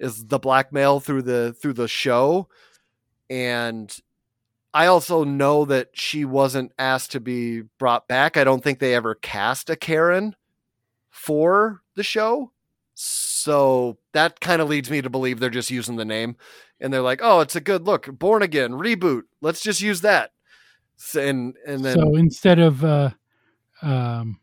[0.00, 2.48] as the blackmail through the through the show
[3.30, 3.98] and
[4.72, 8.94] i also know that she wasn't asked to be brought back i don't think they
[8.94, 10.34] ever cast a karen
[11.10, 12.50] for the show
[12.94, 16.36] so that kind of leads me to believe they're just using the name
[16.80, 18.06] and they're like, oh, it's a good look.
[18.18, 19.22] Born again, reboot.
[19.40, 20.32] Let's just use that.
[21.18, 23.10] And and then so instead of uh
[23.82, 24.38] um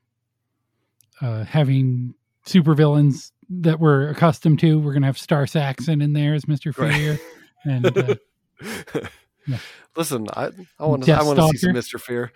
[1.21, 2.13] uh having
[2.45, 6.75] supervillains that we're accustomed to, we're gonna have Starr Saxon in there as Mr.
[6.77, 6.93] Right.
[6.93, 7.19] Fear.
[7.65, 8.15] And uh,
[9.47, 9.57] yeah.
[9.95, 10.49] listen, I
[10.79, 12.31] I want to Death I want to see some Mister Fear.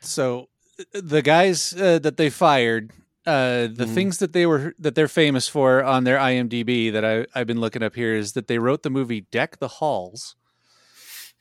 [0.00, 0.48] So
[0.78, 2.90] uh, the guys uh, that they fired,
[3.26, 3.94] uh, the Mhm.
[3.94, 7.60] things that they were that they're famous for on their IMDb that I I've been
[7.60, 10.36] looking up here is that they wrote the movie Deck the Halls.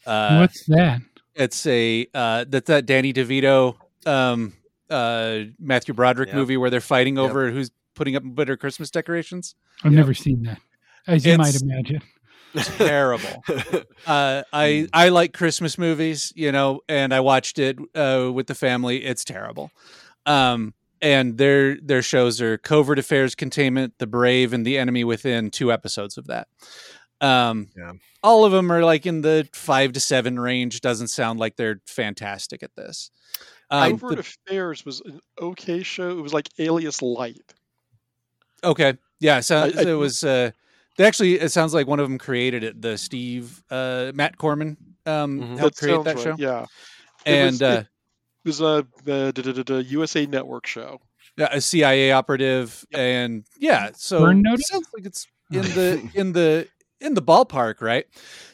[0.06, 1.02] Uh, what's that?
[1.36, 3.76] it's a uh, that's that Danny DeVito,
[4.06, 4.54] um,
[4.90, 6.36] uh, Matthew Broderick Yep.
[6.36, 7.30] movie where they're fighting Yep.
[7.30, 9.54] over who's putting up better Christmas decorations.
[9.84, 9.98] I've Yep.
[10.00, 10.60] never seen that.
[11.06, 12.02] As you might imagine.
[12.56, 13.44] Terrible.
[14.08, 18.56] uh, I I like Christmas movies, you know, and I watched it uh, with the
[18.56, 19.04] family.
[19.06, 19.70] It's terrible.
[20.26, 25.52] Um, and their their shows are Covert Affairs Containment, The Brave, and The Enemy Within.
[25.52, 26.48] Two episodes of that.
[27.22, 27.94] Um, Yeah.
[28.24, 30.82] all of them are like in the five to seven range.
[30.82, 33.12] Doesn't sound like they're fantastic at this.
[33.70, 36.18] Um, Covert the- Affairs was an okay show.
[36.18, 37.54] It was like Alias Light.
[38.64, 40.24] Okay, yeah, so, I- I- so it was.
[40.24, 40.52] Uh,
[40.98, 42.82] they actually, it sounds like one of them created it.
[42.82, 45.58] The Steve uh, Matt Corman um, Mhm.
[45.58, 46.66] helped That create sounds that right, show, Yeah,
[47.26, 47.52] It and.
[47.54, 47.88] was- uh, it-
[48.46, 51.02] it was a the, the, the, the USA Network show.
[51.38, 54.68] Yeah, a CIA operative, and yeah, so Burn it Notice?
[54.68, 56.68] sounds like it's in the in the
[57.02, 58.06] in the ballpark, right?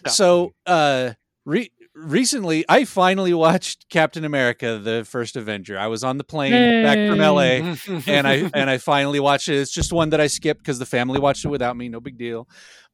[0.06, 0.12] Yeah.
[0.12, 1.14] So, uh,
[1.46, 5.78] re- recently, I finally watched Captain America: The First Avenger.
[5.78, 6.52] I was on the plane
[6.84, 7.76] back from LA,
[8.08, 9.56] and I and I finally watched it.
[9.56, 11.90] It's just one that I skipped because the family watched it without me.
[11.90, 12.48] No big deal,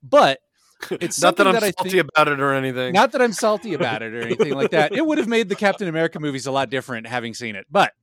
[0.04, 0.40] but
[0.90, 2.94] it's not that I'm that salty think- about it or anything.
[2.94, 4.94] not that I'm salty about it or anything like that.
[4.94, 7.66] It would have made the Captain America movies a lot different having seen it.
[7.70, 7.94] But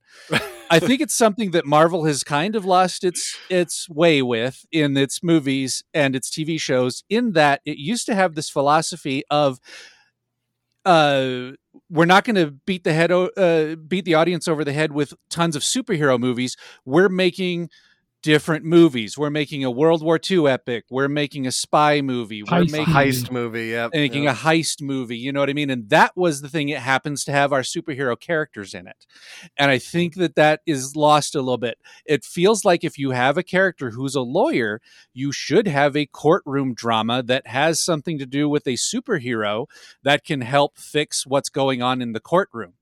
[0.69, 4.95] I think it's something that Marvel has kind of lost its its way with in
[4.97, 9.59] its movies and its TV shows in that it used to have this philosophy of
[10.89, 11.51] uh
[11.89, 14.91] we're not going to beat the head o- uh, beat the audience over the head
[14.91, 16.55] with tons of superhero movies.
[16.85, 17.69] We're making
[18.21, 19.17] different movies.
[19.17, 20.85] We're making a World War II epic.
[20.89, 22.43] We're making a spy movie.
[22.43, 23.67] We're Heist making heist movie.
[23.67, 25.17] Yeah, making a heist movie.
[25.17, 25.69] You know what I mean?
[25.69, 26.69] And that was the thing.
[26.69, 29.05] It happens to have our superhero characters in it.
[29.57, 31.77] And I think that that is lost a little bit.
[32.05, 34.81] It feels like if you have a character who's a lawyer,
[35.13, 39.67] you should have a courtroom drama that has something to do with a superhero
[40.03, 42.73] that can help fix what's going on in the courtroom.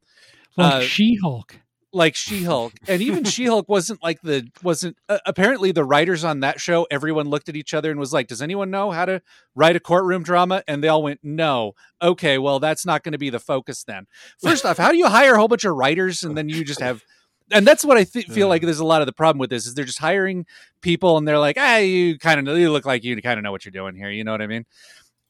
[0.55, 1.59] Like uh, She Hulk.
[1.93, 6.59] Like She-Hulk, and even She-Hulk wasn't like the wasn't uh, apparently the writers on that
[6.59, 6.87] show.
[6.91, 9.21] Everyone looked at each other and was like, "Does anyone know how to
[9.55, 13.17] write a courtroom drama?" And they all went, "No." Okay, well, that's not going to
[13.17, 14.05] be the focus then.
[14.41, 16.81] First off, how do you hire a whole bunch of writers and then you just
[16.81, 17.03] have?
[17.49, 18.61] And that's what I th- feel like.
[18.61, 20.45] There's a lot of the problem with this is they're just hiring
[20.81, 23.53] people and they're like, "Ah, you kind of you look like you kind of know
[23.53, 24.65] what you're doing here." You know what I mean?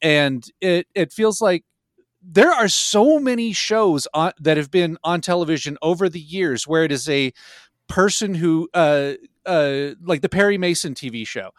[0.01, 1.63] And it it feels like
[2.21, 6.83] there are so many shows on, that have been on television over the years where
[6.83, 7.31] it is a
[7.87, 9.13] person who uh
[9.45, 11.51] uh like the Perry Mason TV show.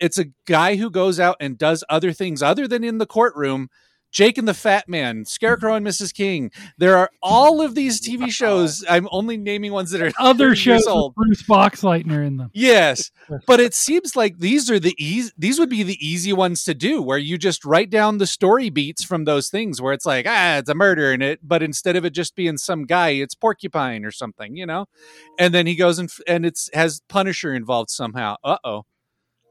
[0.00, 3.68] It's a guy who goes out and does other things other than in the courtroom.
[4.14, 6.14] Jake and the Fat Man, Scarecrow and Mrs.
[6.14, 6.52] King.
[6.78, 8.84] There are all of these TV shows.
[8.88, 11.14] I'm only naming ones that are Other shows old.
[11.16, 12.50] with Bruce Boxleitner in them.
[12.54, 13.10] Yes,
[13.46, 15.32] but it seems like these are the easy.
[15.36, 18.70] These would be the easy ones to do, where you just write down the story
[18.70, 21.96] beats from those things, where it's like, ah, it's a murder in it, but instead
[21.96, 24.86] of it just being some guy, it's Porcupine or something, you know.
[25.40, 28.36] And then he goes and f- and it's has Punisher involved somehow.
[28.44, 28.82] Uh oh,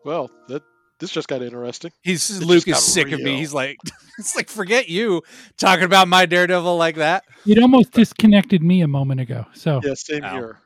[0.06, 0.64] Well, that
[1.04, 1.92] this just got interesting.
[2.02, 3.38] he's It Luke is got sick of me.
[3.38, 3.78] He's like,
[4.18, 5.22] it's like forget you
[5.58, 7.24] talking about my Daredevil like that.
[7.46, 9.46] It almost disconnected me a moment ago.
[9.54, 10.34] So Yeah, same Ow.
[10.34, 10.60] here.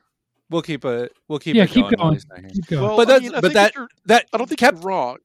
[0.50, 1.96] We'll keep a we'll keep yeah, it keep going.
[1.96, 2.12] going.
[2.14, 2.50] he's not here.
[2.50, 2.82] Keep going.
[2.84, 3.74] Well, But I mean, I but think that-
[4.06, 5.18] That I don't think kept you're wrong.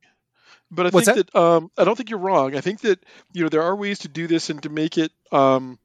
[0.71, 1.39] But I What's think that?
[1.39, 2.55] um, I don't think you're wrong.
[2.55, 2.99] I think that
[3.31, 5.77] you know there are ways to do this and to make it um,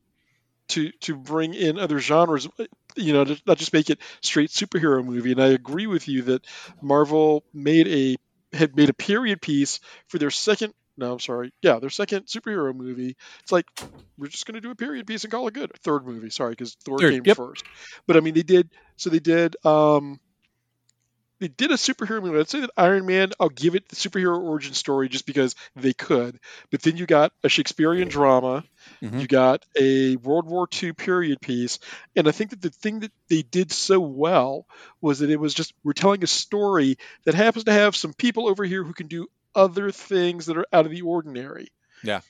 [0.69, 2.49] to to bring in other genres.
[2.59, 2.65] uh,
[2.97, 5.33] You know, to not just make it straight superhero movie.
[5.33, 6.47] And I agree with you that
[6.81, 8.17] Marvel made a
[8.53, 10.73] had made a period piece for their second.
[10.97, 11.53] No, I'm sorry.
[11.63, 13.17] Yeah, their second superhero movie.
[13.43, 13.67] It's like
[14.17, 15.73] we're just going to do a period piece and call it good.
[15.85, 17.37] Third movie, sorry, because Thor Third, came yep.
[17.37, 17.65] first.
[18.07, 18.71] But I mean, they did.
[18.97, 19.55] So they did.
[19.65, 20.19] Um,
[21.41, 22.39] they did a superhero movie.
[22.39, 25.93] I'd say that Iron Man, I'll give it the superhero origin story just because they
[25.93, 26.39] could.
[26.71, 28.65] But then you got a Shakespearean drama,
[29.03, 29.21] Mhm.
[29.21, 31.79] you got a World War II period piece,
[32.17, 34.67] and I think that the thing that they did so well
[35.01, 38.49] was that it was just we're telling a story that happens to have some people
[38.49, 41.69] over here who can do other things that are out of the ordinary.
[42.03, 42.21] Yeah.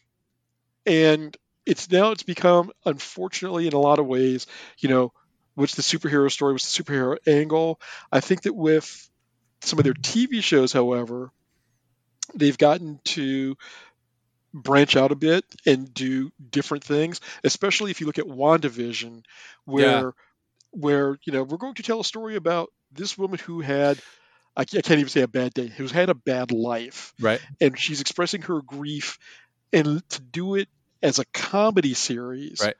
[0.86, 1.36] And
[1.66, 4.46] it's now it's become, unfortunately, in a lot of ways,
[4.78, 5.12] you know,
[5.59, 7.80] what's the superhero story, was the superhero angle.
[8.12, 9.11] I think that with
[9.62, 11.32] some of their TV shows, however,
[12.34, 13.56] they've gotten to
[14.54, 19.24] branch out a bit and do different things, especially if you look at WandaVision,
[19.64, 20.14] where
[20.70, 23.98] where, you know, we're going to tell a story about this woman who had
[24.56, 27.40] I I can't even say a bad day, who's had a bad life right.
[27.61, 29.18] and she's expressing her grief
[29.72, 30.68] and to do it
[31.02, 32.76] as a comedy series Right.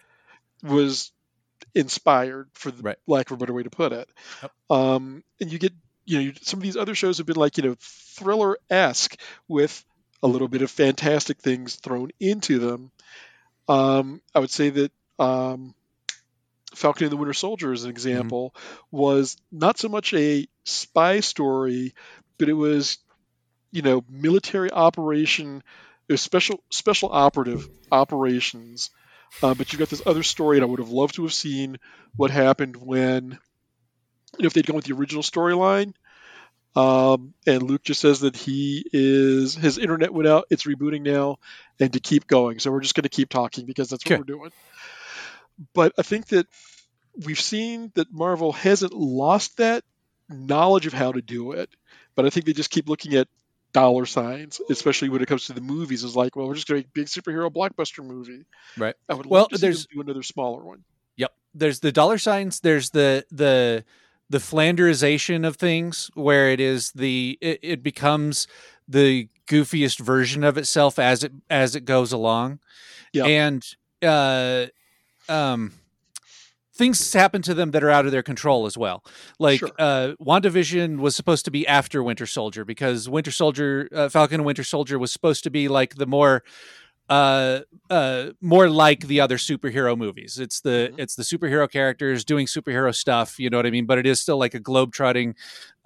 [0.63, 1.13] was
[1.75, 2.99] inspired for the Right.
[3.07, 4.09] lack of a better way to put it
[4.43, 4.53] Yep.
[4.71, 5.73] um, and you get
[6.05, 9.17] you know some of these other shows have been like you know thriller-esque
[9.49, 9.85] with
[10.23, 12.91] a little bit of fantastic things thrown into them
[13.69, 15.75] um, i would say that um,
[16.75, 18.55] falcon and the winter soldier as an example
[18.91, 21.95] was not so much a spy story
[22.39, 22.99] but it was
[23.73, 25.63] you know military operation
[26.09, 28.91] it was special special operative operations
[29.43, 31.79] uh, but you've got this other story and i would have loved to have seen
[32.17, 33.39] what happened when
[34.39, 35.95] you know if they'd gone with the original storyline.
[36.77, 41.39] Um, and luke just says that he is his internet went out it's rebooting now
[41.81, 42.59] and to keep going.
[42.61, 44.19] So we're just going to keep talking because that's what Okay.
[44.19, 44.51] we're doing.
[45.75, 46.47] But i think that
[47.25, 49.83] we've seen that marvel hasn't lost that
[50.29, 51.71] knowledge of how to do it
[52.15, 53.29] but i think they just keep looking at
[53.73, 56.05] dollar signs, especially when it comes to the movies.
[56.05, 58.45] Is like, well, we're just going to make a big superhero blockbuster movie.
[58.77, 58.95] Right.
[59.09, 60.85] I would Well, love to see them there's- do another smaller one.
[61.17, 61.33] Yep.
[61.55, 62.61] There's the dollar signs.
[62.61, 63.85] There's the the
[64.31, 68.47] the Flanderization of things, where it is the it, it becomes
[68.87, 72.61] the goofiest version of itself as it as it goes along.
[73.13, 73.25] Yeah.
[73.25, 73.67] And
[74.03, 74.67] uh,
[75.29, 75.73] um,
[76.79, 79.05] things happen to them that are out of their control as well.
[79.39, 79.71] Like Sure.
[79.79, 84.47] uh, WandaVision was supposed to be after Winter Soldier because Winter Soldier, uh, Falcon and
[84.47, 86.43] Winter Soldier was supposed to be like the more
[87.11, 90.99] uh uh more like the other superhero movies it's the Mhm.
[90.99, 94.21] it's the superhero characters doing superhero stuff you know what i mean but it is
[94.21, 95.35] still like a globe trotting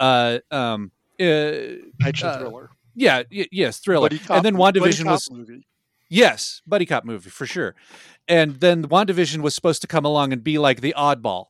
[0.00, 0.90] uh um
[1.20, 2.70] uh, Action Uh, thriller.
[2.96, 5.64] yeah y- yes thriller cop- and then wandavision was movie.
[6.12, 7.74] Yes buddy cop movie for sure
[8.28, 11.46] and then wandavision was supposed to come along and be like the oddball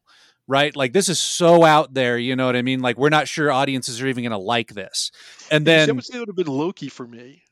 [0.47, 3.27] right like this is so out there you know what i mean like we're not
[3.29, 5.11] sure audiences are even gonna like this
[5.51, 7.43] and I then would say it would have been Loki for me.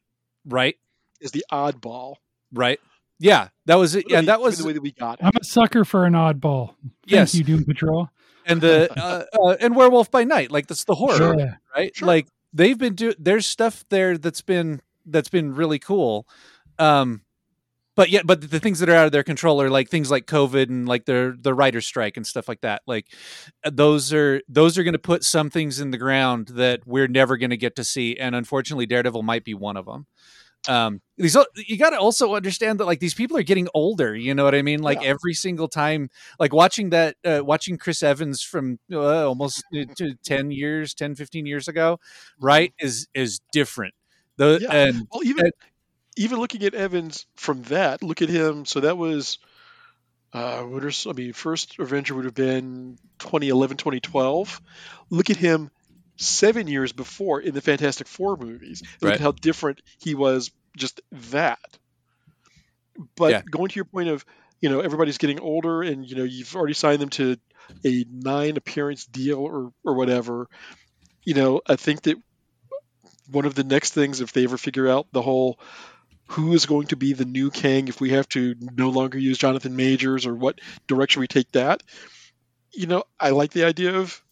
[0.47, 0.77] right
[1.21, 2.17] Is the oddball.
[2.53, 2.79] right
[3.19, 5.21] yeah that was it I yeah mean, that given was the way that we got
[5.21, 5.25] it.
[5.25, 6.75] I'm a sucker for an oddball.
[6.81, 7.35] Thank Yes.
[7.35, 8.09] you, Doom Patrol.
[8.47, 11.55] and the uh, uh, and werewolf by night like that's the horror Yeah.
[11.77, 12.07] right Sure.
[12.09, 16.27] like they've been do there's stuff there that's been that's been really cool
[16.81, 17.23] um
[17.97, 20.27] but yeah, but the things that are out of their control are like things like
[20.27, 22.83] COVID and like the the writer's strike and stuff like that.
[22.87, 23.09] Like
[23.65, 27.09] uh, those are those are going to put some things in the ground that we're
[27.09, 30.07] never going to get to see, and unfortunately, Daredevil might be one of them.
[30.69, 34.15] Um, these you got to also understand that like these people are getting older.
[34.17, 34.83] You know what I mean?
[34.83, 35.09] Like Yeah.
[35.09, 40.15] every single time, like watching that, uh, watching Chris Evans from uh, almost uh, to
[40.25, 41.99] 10 years, 10, 15 years ago,
[42.39, 42.73] right?
[42.79, 43.95] Is is different.
[44.37, 44.73] The Yeah.
[44.73, 45.51] and Well, even
[46.21, 48.67] even looking at Evans from that, look at him.
[48.67, 49.39] So that was,
[50.35, 54.61] uh, what are, I mean, first Avenger would have been 2011, 2012.
[55.11, 55.71] Look at him
[56.19, 58.83] seven years before in the Fantastic Four movies.
[59.01, 59.21] Look Right.
[59.21, 61.59] at how different he was just that.
[63.17, 63.43] But Yeah.
[63.51, 64.25] going to your point of,
[64.61, 67.37] you know, everybody's getting older and, you know, you've already signed them to
[67.87, 70.49] a nine appearance deal or, or whatever.
[71.25, 72.19] You know, I think that
[73.31, 75.59] one of the next things, if they ever figure out the whole
[76.31, 79.37] who is going to be the new Kang, if we have to no longer use
[79.37, 81.83] Jonathan Majors or what direction we take that,
[82.73, 84.23] you know, I like the idea of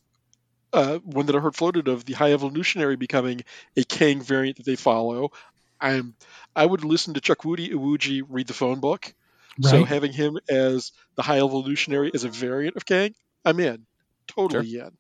[0.72, 3.42] uh, one that I heard floated of the High Evolutionary becoming
[3.76, 5.32] a Kang variant that they follow.
[5.80, 6.14] I'm
[6.54, 9.12] I would listen to Chukwudi Iwuji read the phone book.
[9.60, 13.12] So having him as the High Evolutionary as a variant of Kang,
[13.44, 13.86] I'm in,
[14.28, 14.92] totally in.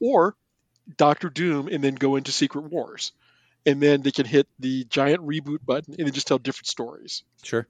[0.00, 0.36] Or
[0.98, 3.12] Doctor Doom and then go into Secret Wars,
[3.66, 7.22] and then they can hit the giant reboot button and then just tell different stories.
[7.42, 7.66] Sure.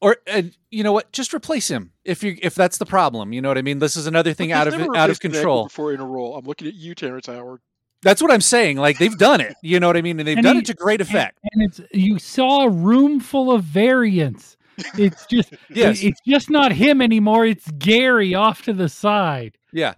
[0.00, 1.10] Or and you know what?
[1.12, 3.32] Just replace him if you if that's the problem.
[3.32, 3.78] You know what I mean?
[3.78, 5.64] This is another thing out of out of replaced an actor control.
[5.64, 7.60] Before in a role, I'm looking at you, Terrence Howard.
[8.02, 8.76] That's what I'm saying.
[8.76, 9.54] Like they've done it.
[9.62, 10.18] You know what I mean?
[10.20, 11.38] And they've And done he- it to great effect.
[11.52, 14.56] And it's you saw a room full of variants.
[14.98, 16.02] It's just Yes.
[16.02, 17.46] it's just not him anymore.
[17.46, 19.56] It's Gary off to the side.
[19.72, 19.94] Yeah.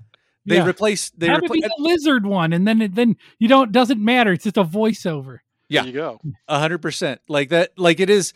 [0.46, 0.66] They Yeah.
[0.66, 4.02] replace they Have it be the lizard one, and then it, then you don't doesn't
[4.02, 4.32] matter.
[4.32, 5.38] It's just a voiceover.
[5.68, 5.82] Yeah.
[5.82, 6.20] There you go.
[6.48, 7.70] a hundred percent like that.
[7.78, 8.32] Like it is.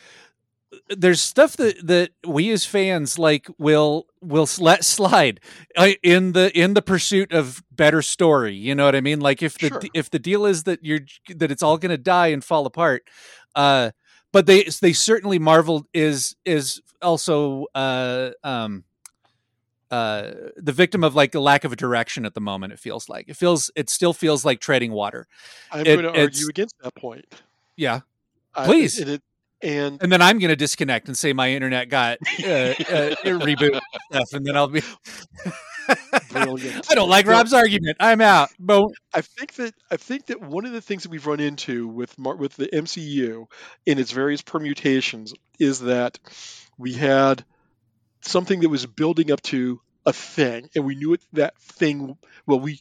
[0.90, 5.40] There's stuff that that we as fans like will will let slide
[5.76, 8.54] uh, in the in the pursuit of better story.
[8.54, 9.20] You know what I mean?
[9.20, 9.80] Like if the Sure.
[9.94, 11.00] if the deal is that you're
[11.36, 13.02] that it's all going to die and fall apart.
[13.54, 13.92] Uh,
[14.30, 18.84] but they they certainly Marvel is is also uh um
[19.90, 23.08] uh the victim of like a lack of a direction at the moment it feels
[23.08, 25.26] like it feels it still feels like treading water
[25.72, 27.24] I'm It- going to argue against that point.
[27.76, 28.00] yeah
[28.64, 28.98] Please.
[28.98, 29.22] and, it,
[29.62, 33.80] and and then I'm going to disconnect and say my internet got uh, uh, reboot
[34.10, 34.82] stuff, and then I'll be.
[36.30, 36.86] Brilliant.
[36.90, 37.26] I don't like.
[37.26, 37.96] Rob's argument.
[38.00, 38.50] I'm out.
[38.58, 38.88] Boom.
[39.14, 42.18] I think that I think that one of the things that we've run into with
[42.18, 43.46] Mar- with the MCU
[43.86, 46.18] in its various permutations is that
[46.76, 47.44] we had
[48.28, 52.16] something that was building up to a thing, and we knew it that thing.
[52.46, 52.80] Well, we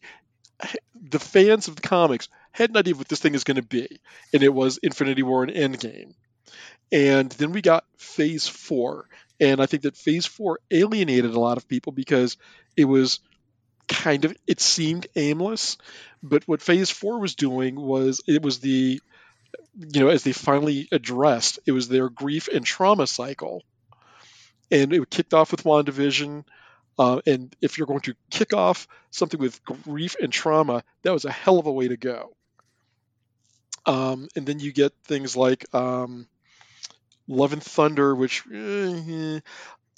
[0.96, 3.64] the fans of the comics had an idea of what this thing is going to
[3.64, 4.00] be,
[4.34, 6.14] and it was Infinity War and Endgame.
[6.92, 9.08] And then we got Phase Four,
[9.40, 12.38] and I think that Phase Four alienated a lot of people because
[12.76, 13.20] it was
[13.88, 15.78] kind of it seemed aimless
[16.22, 19.00] but what phase four was doing was it was the
[19.94, 23.64] you know as they finally addressed it was their grief and trauma cycle
[24.72, 26.44] and it kicked off with wandavision
[27.00, 31.26] uh, and if you're going to kick off something with grief and trauma that was
[31.26, 32.34] a hell of a way to go
[33.86, 36.28] um, and then you get things like um,
[37.28, 39.40] love and thunder which eh,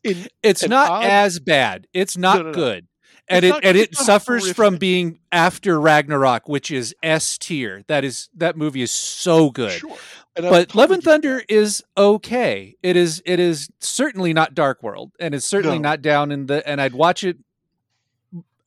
[0.03, 1.87] in, It's not odd- as bad.
[1.93, 2.53] It's not No, no, no.
[2.53, 2.87] good.
[3.27, 7.83] And It's it not- and it suffers from being after Ragnarok, which is S tier.
[7.87, 9.73] That is that movie is so good.
[9.73, 9.97] sure
[10.41, 12.75] But Love and Thunder is okay.
[12.83, 15.89] It is it is certainly not Dark World, and it's certainly No.
[15.89, 16.67] not down in the.
[16.67, 17.37] And I'd watch it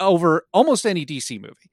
[0.01, 1.71] over almost any DC movie.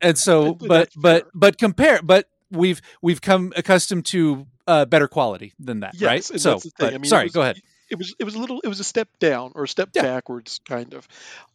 [0.00, 5.52] And so, but but but compare, but we've we've come accustomed to uh, better quality
[5.58, 6.24] than that, Yes, right?
[6.40, 6.74] So, that's the thing.
[6.78, 7.60] but- I mean, sorry, was- go ahead.
[7.90, 10.02] It was it was a little it was a step down or a step Yeah.
[10.02, 11.06] backwards, kind of.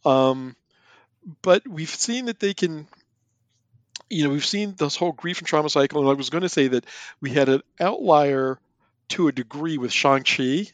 [0.06, 0.56] Um,
[1.42, 2.86] but we've seen that they can.
[4.10, 6.48] You know, we've seen this whole grief and trauma cycle, and I was going to
[6.48, 6.84] say that
[7.20, 8.58] we had an outlier
[9.10, 10.66] to a degree with Shang Chi,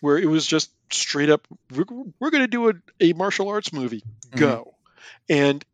[0.00, 1.84] where it was just straight up, we're,
[2.20, 4.02] we're going to do a, a martial arts movie,
[4.32, 4.38] Mhm.
[4.38, 4.74] go,
[5.28, 5.64] and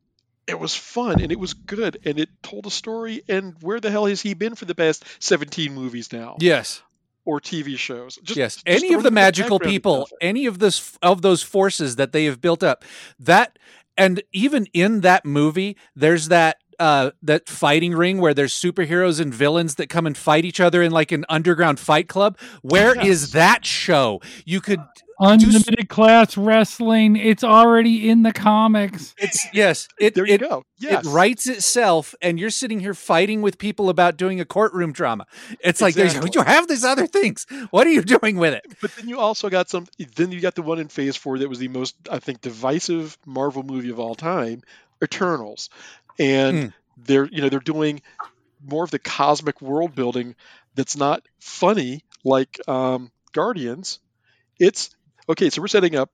[0.46, 3.22] it was fun and it was good and it told a story.
[3.28, 6.36] And where the hell has he been for the past seventeen movies now?
[6.40, 6.80] Yes,
[7.26, 8.16] or TV shows.
[8.22, 8.54] Just, yes.
[8.56, 12.40] just Any of the magical people, any of this of those forces that they have
[12.40, 12.84] built up,
[13.18, 13.58] that
[13.96, 19.32] and even in that movie, there's that uh that fighting ring where there's superheroes and
[19.34, 22.38] villains that come and fight each other in like an underground fight club.
[22.62, 23.30] Where is Yes.
[23.32, 24.20] that show?
[24.44, 24.80] You could
[25.20, 27.16] unlimited class wrestling.
[27.16, 29.14] It's already in the comics.
[29.18, 29.88] It's yes.
[29.98, 30.62] It There you it, go.
[30.78, 31.04] Yes.
[31.04, 35.26] it writes itself, and you're sitting here fighting with people about doing a courtroom drama.
[35.60, 37.46] It's like there's you have these other things.
[37.70, 38.64] What are you doing with it?
[38.80, 39.86] But then you also got some.
[40.14, 43.18] Then you got the one in Phase Four that was the most, I think, divisive
[43.26, 44.62] Marvel movie of all time,
[45.02, 45.68] Eternals,
[46.18, 46.68] and Hmm.
[46.96, 48.02] they're you know they're doing
[48.66, 50.34] more of the cosmic world building
[50.74, 54.00] that's not funny like um, Guardians.
[54.58, 54.90] It's
[55.28, 55.50] okay.
[55.50, 56.10] So we're setting up.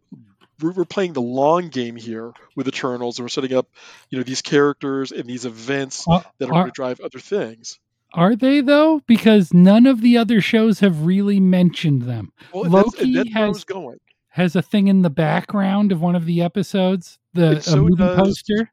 [0.61, 3.67] We're, playing the long game here with Eternals, and we're setting up,
[4.09, 7.19] you know, these characters and these events Uh, that are are- going to drive other
[7.19, 7.81] things.
[8.13, 9.01] Are they though?
[9.09, 12.33] Because none of the other shows have really mentioned them.
[12.53, 13.99] Well, and that's, Loki that's has- going.
[14.29, 18.17] Has a thing in the background of one of the episodes, the so movie does-
[18.17, 18.71] poster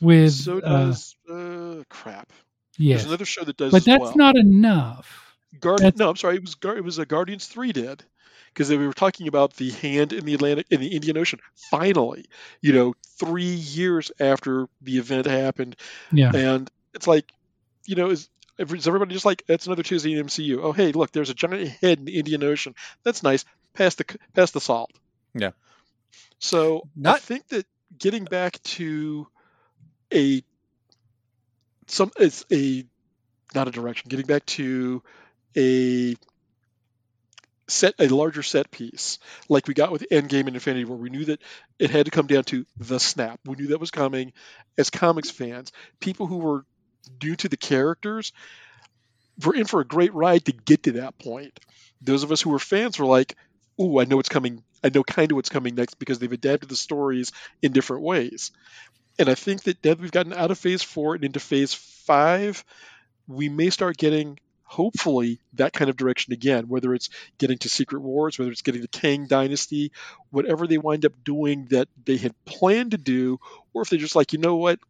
[0.00, 2.32] with So uh, does uh, crap.
[2.78, 4.16] yes, There's another show that does, but as that's well.
[4.16, 5.36] not enough.
[5.60, 5.86] Guardian.
[5.86, 6.36] that's- No, I'm sorry.
[6.36, 8.02] It was it was a Guardians three did
[8.52, 11.38] because we were talking about the hand in the Atlantic in the Indian Ocean.
[11.70, 12.26] Finally,
[12.60, 15.76] you know, three years after the event happened,
[16.12, 17.30] Yeah, and it's like,
[17.86, 20.60] you know, is is everybody just like that's another Tuesday in MCU?
[20.62, 22.74] Oh, hey, look, there's a giant head in the Indian Ocean.
[23.02, 23.44] That's nice.
[23.74, 24.04] Pass the
[24.34, 24.90] pass the salt.
[25.34, 25.50] Yeah.
[26.38, 27.66] So I think that
[27.98, 29.26] getting back to
[30.12, 30.42] a
[31.86, 32.84] some it's a
[33.54, 34.08] not a direction.
[34.08, 35.02] Getting back to
[35.56, 36.16] a
[37.66, 39.18] set a larger set piece
[39.48, 40.98] like we got with Endgame and Infinity War.
[40.98, 41.40] We knew that
[41.78, 43.40] it had to come down to the snap.
[43.44, 44.32] We knew that was coming.
[44.76, 46.66] As comics fans, people who were
[47.22, 48.32] new to the characters
[49.44, 51.58] were in for a great ride to get to that point.
[52.00, 53.36] Those of us who were fans were like,
[53.80, 54.62] "Ooh, I know what's coming.
[54.82, 57.32] I know kind of what's coming next because they've adapted the stories
[57.62, 58.50] in different ways."
[59.18, 61.74] And I think that now that we've gotten out of Phase Four and into Phase
[61.74, 62.64] Five,
[63.28, 68.00] we may start getting hopefully that kind of direction again, whether it's getting to Secret
[68.00, 69.92] Wars, whether it's getting the Kang Dynasty,
[70.30, 73.38] whatever they wind up doing that they had planned to do,
[73.72, 74.80] or if they're just like, you know what,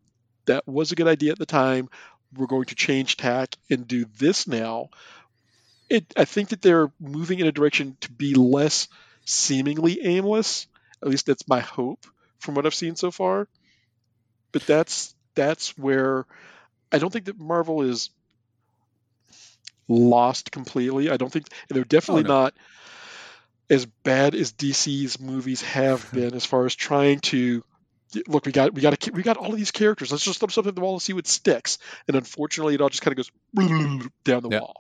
[0.47, 1.91] that was a good idea at the time,
[2.35, 4.89] we're going to change tack and do this now.
[5.91, 8.89] It, I think that they're moving in a direction to be less
[9.27, 10.67] seemingly aimless.
[11.03, 12.07] At least that's my hope
[12.39, 13.49] from what I've seen so far.
[14.55, 16.25] But that's that's where
[16.91, 18.09] I don't think that Marvel is
[19.89, 21.11] lost completely.
[21.11, 22.35] I don't think they're definitely Oh, no.
[22.43, 22.55] not
[23.69, 27.63] as bad as DC's movies have been as far as trying to
[28.29, 28.47] look.
[28.47, 30.11] We got we got to, we got all of these characters.
[30.13, 31.79] Let's just throw something at the wall and see what sticks.
[32.07, 33.31] And unfortunately, it all just kind of goes
[34.25, 34.61] down the Yeah.
[34.61, 34.77] wall.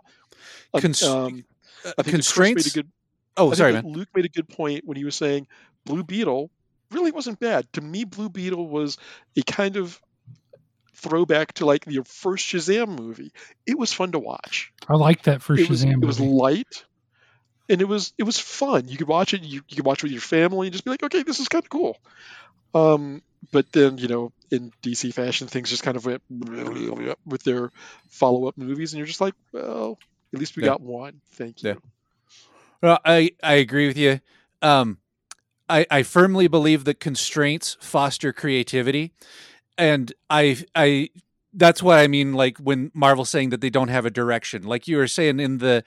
[0.72, 1.44] Um, Cons- um,
[1.84, 2.66] Uh, I think constraints.
[2.66, 2.88] a good
[3.36, 3.86] oh, I sorry, man.
[3.92, 5.46] Luke made a good point when he was saying
[5.84, 6.50] Blue Beetle
[6.90, 7.72] really wasn't bad.
[7.74, 8.98] To me, Blue Beetle was
[9.36, 10.00] a kind of
[10.94, 13.32] throwback to like the first Shazam movie.
[13.66, 14.72] It was fun to watch.
[14.88, 16.02] I like that first it was Shazam.
[16.02, 16.84] it was light,
[17.68, 18.88] and it was it was fun.
[18.88, 19.42] You could watch it.
[19.42, 21.48] You, you could watch it with your family and just be like, okay, this is
[21.48, 21.98] kind of cool.
[22.74, 26.22] Um, but then you know, in DC fashion, things just kind of went
[27.26, 27.70] with their
[28.08, 29.98] follow up movies, and you're just like, well,
[30.32, 30.70] at least we Yeah.
[30.70, 31.20] got one.
[31.32, 31.70] Thank you.
[31.70, 31.74] Yeah.
[32.82, 34.20] Well, I I agree with you.
[34.62, 34.98] Um,
[35.68, 39.12] I I firmly believe that constraints foster creativity,
[39.78, 41.10] and I I
[41.52, 42.32] that's what I mean.
[42.34, 45.58] Like when Marvel's saying that they don't have a direction, like you were saying in
[45.58, 45.84] the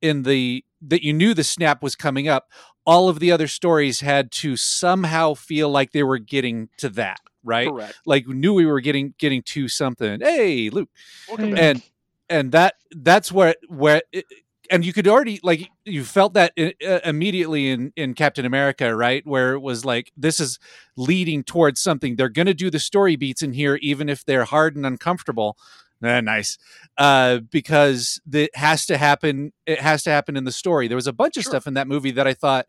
[0.00, 2.50] in the that you knew the snap was coming up.
[2.86, 7.20] All of the other stories had to somehow feel like they were getting to that,
[7.44, 7.68] right?
[7.68, 7.98] Correct.
[8.06, 10.20] Like knew we were getting getting to something.
[10.20, 10.88] Hey, Luke
[11.28, 11.50] Welcome Hey.
[11.52, 11.60] back.
[11.60, 11.82] and
[12.30, 14.24] and that that's where where it,
[14.70, 18.94] and you could already like you felt that i- uh, immediately in in Captain America,
[18.94, 19.26] right?
[19.26, 20.58] Where it was like this is
[20.96, 22.16] leading towards something.
[22.16, 25.56] They're going to do the story beats in here, even if they're hard and uncomfortable.
[26.02, 26.58] Eh, nice,
[26.96, 29.52] uh, because it has to happen.
[29.66, 30.86] It has to happen in the story.
[30.86, 31.50] There was a bunch of Sure.
[31.52, 32.66] stuff in that movie that I thought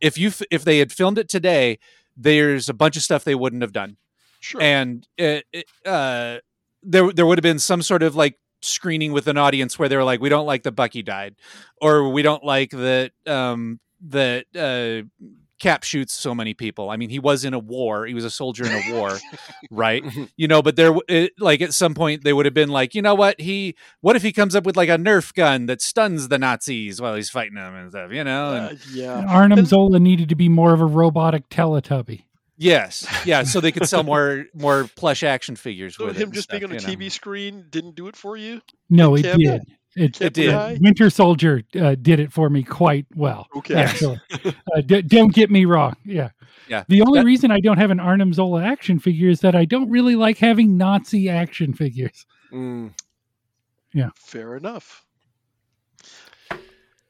[0.00, 1.78] if you f- if they had filmed it today,
[2.16, 3.96] there's a bunch of stuff they wouldn't have done
[4.40, 4.60] Sure.
[4.62, 6.38] and it, it, uh,
[6.84, 9.96] there there would have been some sort of like screening with an audience where they
[9.96, 11.34] were like, we don't like that Bucky died,
[11.80, 15.06] or we don't like that um, that uh,
[15.60, 16.88] Cap shoots so many people.
[16.88, 19.18] I mean, he was in a war; he was a soldier in a war,
[19.72, 20.04] right?
[20.36, 22.94] You know, but there, w- it, like at some point, they would have been like,
[22.94, 23.40] you know what?
[23.40, 27.00] He, what if he comes up with like a Nerf gun that stuns the Nazis
[27.00, 28.12] while he's fighting them and stuff?
[28.12, 29.24] You know, and Uh, yeah.
[29.28, 32.22] Arnim Zola needed to be more of a robotic Teletubby.
[32.58, 35.96] Yes, yeah, so they could sell more more plush action figures.
[35.96, 36.86] So with him and just being on a you know.
[36.86, 38.60] TV screen didn't do it for you?
[38.90, 39.42] No, it Campbell?
[39.44, 39.62] did.
[39.96, 40.80] It, It did.
[40.80, 43.48] Winter Soldier uh, did it for me quite well.
[43.56, 43.74] Okay.
[43.74, 45.96] Actually, uh, d- don't get me wrong.
[46.04, 46.28] Yeah.
[46.68, 46.84] Yeah.
[46.88, 49.64] The only That- reason I don't have an Arnim Zola action figure is that I
[49.64, 52.26] don't really like having Nazi action figures.
[52.52, 52.92] Mm.
[54.14, 55.04] Fair enough.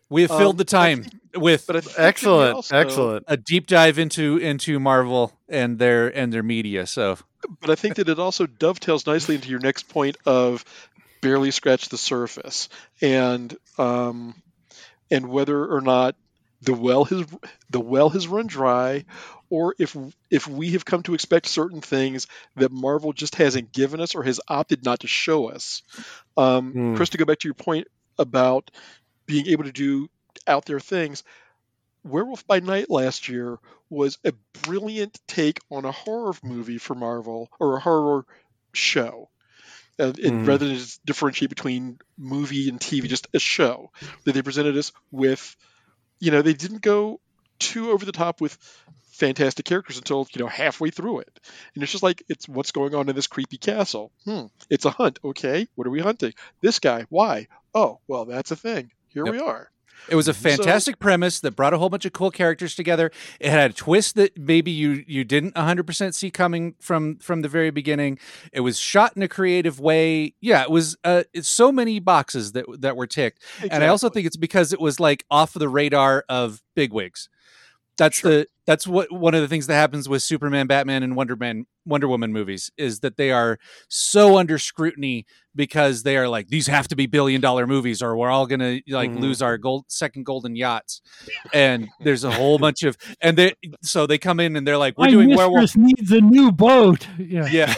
[0.09, 1.05] We have filled Um, the time
[1.41, 3.25] with But I think that we Excellent, also- excellent.
[3.29, 6.87] a deep dive into into Marvel and their and their media.
[6.87, 7.19] So
[7.61, 10.65] But I think that it also dovetails nicely into your next point of
[11.21, 12.69] barely scratch the surface,
[13.01, 14.35] and um,
[15.11, 16.15] and whether or not
[16.63, 17.25] the well has
[17.71, 19.05] the well has run dry,
[19.51, 19.97] or if
[20.31, 24.23] if we have come to expect certain things that Marvel just hasn't given us or
[24.25, 25.83] has opted not to show us.
[26.37, 26.97] Um, Hmm.
[26.97, 27.87] Chris, to go back to your point
[28.19, 28.71] about
[29.27, 30.09] being able to do
[30.49, 31.23] out there things.
[32.05, 33.59] Werewolf by Night last year
[33.91, 38.25] was a brilliant take on a horror movie for Marvel or a horror
[38.73, 39.29] show.
[39.99, 40.47] And Mm.
[40.47, 43.91] rather than just differentiate between movie and TV, just a show
[44.25, 45.57] that they presented us with,
[46.21, 47.21] you know, they didn't go
[47.59, 48.57] too over the top with
[49.13, 51.41] fantastic characters until you know halfway through it,
[51.75, 54.13] and it's just like it's what's going on in this creepy castle.
[54.25, 55.19] Hmm, it's a hunt.
[55.25, 56.33] Okay, what are we hunting?
[56.63, 57.05] This guy.
[57.09, 57.49] Why?
[57.75, 58.93] Oh, well, that's a thing.
[59.09, 59.35] Here Yep.
[59.35, 59.71] we are.
[60.09, 63.11] It was a fantastic premise that brought a whole bunch of cool characters together.
[63.41, 67.49] It had a twist that maybe you you didn't 100% see coming from from the
[67.49, 68.19] very beginning.
[68.53, 70.35] It was shot in a creative way.
[70.41, 73.43] Yeah, it was uh it's so many boxes that that were ticked.
[73.71, 77.29] And I also think it's because it was like off the radar of bigwigs.
[77.99, 81.35] That's the that's what one of the things that happens with Superman, Batman, and Wonder
[81.37, 83.59] Man, Wonder Woman movies is that they are
[83.89, 88.17] so under scrutiny because they are like these have to be billion dollar movies or
[88.17, 89.19] we're all gonna like Mhm.
[89.21, 91.03] lose our gold second golden yachts.
[91.53, 94.97] And there's a whole bunch of and they so they come in and they're like
[94.97, 97.07] we're My doing werewolf needs a new boat.
[97.19, 97.49] Yeah.
[97.51, 97.75] yeah.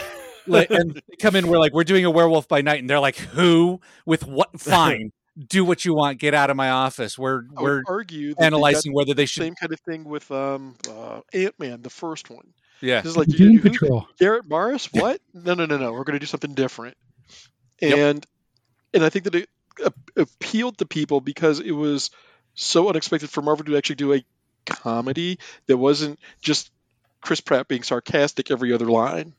[0.46, 2.98] Like, and they come in, we're like, we're doing a werewolf by night, and they're
[2.98, 4.48] like, who with what?
[4.60, 6.18] Fine, do what you want.
[6.18, 7.18] Get out of my office.
[7.18, 9.42] We're we're argue that they got analyzing whether they the should.
[9.42, 12.52] same kind of thing with um, uh, Ant Man, the first one.
[12.82, 13.70] Yeah, This is like you're Doom gonna?
[13.70, 14.08] Patrol.
[14.18, 14.88] Garrett Morris?
[14.92, 15.20] What?
[15.34, 15.92] No, no, no, no.
[15.92, 16.96] We're going to do something different.
[17.80, 17.98] Yep.
[17.98, 18.26] And
[18.94, 19.48] and I think that it
[19.84, 22.10] a- appealed to people because it was
[22.54, 24.24] so unexpected for Marvel to actually do a
[24.66, 26.70] comedy that wasn't just
[27.20, 29.34] Chris Pratt being sarcastic every other line.